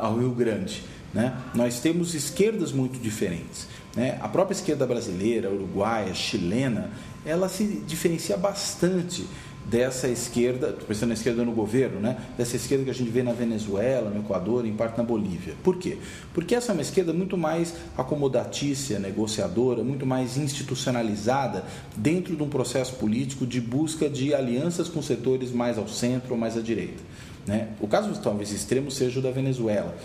ao 0.00 0.16
Rio 0.16 0.30
Grande. 0.30 0.82
Né? 1.14 1.32
Nós 1.54 1.78
temos 1.78 2.12
esquerdas 2.14 2.72
muito 2.72 2.98
diferentes. 2.98 3.68
Né? 3.94 4.18
A 4.20 4.28
própria 4.28 4.54
esquerda 4.54 4.84
brasileira, 4.84 5.48
uruguaia, 5.48 6.12
chilena, 6.12 6.90
ela 7.24 7.48
se 7.48 7.64
diferencia 7.86 8.36
bastante 8.36 9.24
dessa 9.64 10.08
esquerda, 10.08 10.70
estou 10.70 10.86
pensando 10.86 11.08
na 11.08 11.14
esquerda 11.14 11.42
no 11.42 11.52
governo, 11.52 11.98
né? 11.98 12.18
dessa 12.36 12.56
esquerda 12.56 12.84
que 12.84 12.90
a 12.90 12.94
gente 12.94 13.10
vê 13.10 13.22
na 13.22 13.32
Venezuela, 13.32 14.10
no 14.10 14.20
Equador, 14.20 14.66
em 14.66 14.74
parte 14.74 14.98
na 14.98 15.04
Bolívia. 15.04 15.54
Por 15.62 15.78
quê? 15.78 15.96
Porque 16.34 16.54
essa 16.54 16.72
é 16.72 16.74
uma 16.74 16.82
esquerda 16.82 17.12
muito 17.14 17.38
mais 17.38 17.74
acomodatícia, 17.96 18.98
negociadora, 18.98 19.82
muito 19.82 20.04
mais 20.04 20.36
institucionalizada 20.36 21.64
dentro 21.96 22.36
de 22.36 22.42
um 22.42 22.48
processo 22.48 22.96
político 22.96 23.46
de 23.46 23.60
busca 23.60 24.08
de 24.10 24.34
alianças 24.34 24.88
com 24.88 25.00
setores 25.00 25.50
mais 25.50 25.78
ao 25.78 25.88
centro 25.88 26.34
ou 26.34 26.38
mais 26.38 26.58
à 26.58 26.60
direita. 26.60 27.02
Né? 27.46 27.68
O 27.80 27.88
caso 27.88 28.12
talvez 28.20 28.52
extremo 28.52 28.90
seja 28.90 29.18
o 29.18 29.22
da 29.22 29.30
Venezuela, 29.30 29.96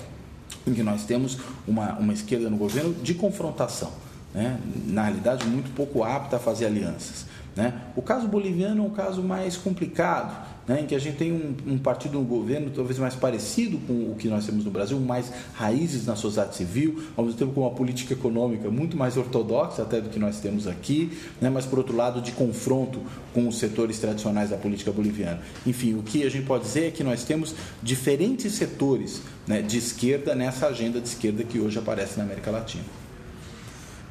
em 0.66 0.74
que 0.74 0.84
nós 0.84 1.04
temos 1.04 1.38
uma, 1.68 1.94
uma 1.94 2.14
esquerda 2.14 2.50
no 2.50 2.58
governo 2.58 2.94
de 2.94 3.14
confrontação, 3.14 3.92
né? 4.34 4.60
na 4.88 5.04
realidade 5.04 5.46
muito 5.48 5.74
pouco 5.76 6.04
apta 6.04 6.38
a 6.38 6.40
fazer 6.40 6.66
alianças. 6.66 7.26
Né? 7.56 7.74
O 7.96 8.02
caso 8.02 8.28
boliviano 8.28 8.84
é 8.84 8.88
um 8.88 8.92
caso 8.92 9.22
mais 9.22 9.58
complicado, 9.58 10.48
né? 10.70 10.82
em 10.82 10.86
que 10.86 10.94
a 10.94 11.00
gente 11.00 11.18
tem 11.18 11.32
um, 11.32 11.74
um, 11.74 11.78
partido 11.80 12.20
no 12.20 12.24
governo 12.24 12.70
talvez 12.70 13.00
mais 13.00 13.16
parecido 13.16 13.80
com 13.88 14.12
o 14.12 14.16
que 14.16 14.28
nós 14.28 14.46
temos 14.46 14.64
no 14.64 14.70
Brasil, 14.70 15.00
mais 15.00 15.34
raízes 15.56 16.06
na 16.06 16.16
sociedade 16.16 16.56
civil, 16.56 17.04
ao 17.18 17.26
mesmo 17.26 17.40
tempo 17.40 17.54
com 17.54 17.62
uma 17.62 17.72
política 17.72 18.14
econômica 18.14 18.70
muito 18.70 18.96
mais 18.96 19.18
ortodoxa 19.18 19.82
até 19.82 20.00
do 20.00 20.10
que 20.10 20.20
nós 20.20 20.40
temos 20.40 20.68
aqui, 20.68 21.18
né? 21.42 21.50
mas 21.50 21.66
por 21.66 21.80
outro 21.80 21.96
lado 21.96 22.22
de 22.22 22.34
confronto 22.34 23.02
com 23.34 23.48
os 23.48 23.58
setores 23.58 23.98
tradicionais 23.98 24.52
da 24.52 24.58
política 24.58 24.92
boliviana. 24.92 25.42
Enfim, 25.66 25.96
o 25.96 26.04
que 26.04 26.24
a 26.24 26.30
gente 26.30 26.46
pode 26.46 26.66
dizer 26.66 26.90
é 26.90 26.92
que 26.92 27.04
nós 27.04 27.24
temos 27.24 27.56
diferentes 27.82 28.54
setores 28.54 29.24
né, 29.48 29.64
de 29.64 29.80
esquerda 29.80 30.36
nessa 30.36 30.68
agenda 30.68 31.02
de 31.02 31.08
esquerda 31.08 31.44
que 31.44 31.60
hoje 31.60 31.80
aparece 31.80 32.20
na 32.20 32.26
América 32.26 32.52
Latina. 32.52 32.84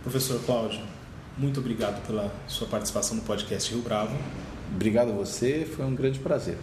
Professor 0.03 0.41
Cláudio, 0.45 0.81
muito 1.37 1.61
obrigado 1.61 2.05
pela 2.05 2.35
sua 2.49 2.67
participação 2.67 3.17
no 3.17 3.23
podcast 3.23 3.73
Rio 3.73 3.81
Bravo. 3.81 4.17
Obrigado 4.75 5.11
a 5.11 5.15
você, 5.15 5.67
foi 5.67 5.85
um 5.85 5.95
grande 5.95 6.19
prazer. 6.19 6.57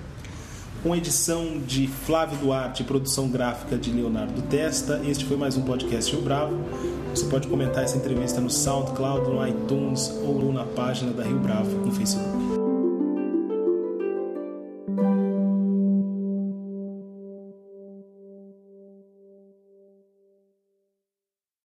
Com 0.83 0.95
edição 0.95 1.59
de 1.65 1.87
Flávio 1.87 2.37
Duarte 2.37 2.83
e 2.83 2.85
produção 2.85 3.27
gráfica 3.27 3.75
de 3.75 3.91
Leonardo 3.91 4.39
Testa, 4.43 5.01
este 5.03 5.25
foi 5.25 5.35
mais 5.35 5.57
um 5.57 5.63
podcast 5.63 6.13
Rio 6.13 6.23
Bravo. 6.23 6.55
Você 7.09 7.25
pode 7.25 7.47
comentar 7.47 7.83
essa 7.83 7.97
entrevista 7.97 8.39
no 8.39 8.49
SoundCloud, 8.49 9.29
no 9.29 9.47
iTunes 9.47 10.09
ou 10.23 10.53
na 10.53 10.63
página 10.63 11.11
da 11.11 11.23
Rio 11.23 11.39
Bravo 11.39 11.71
no 11.83 11.91
Facebook. 11.91 12.54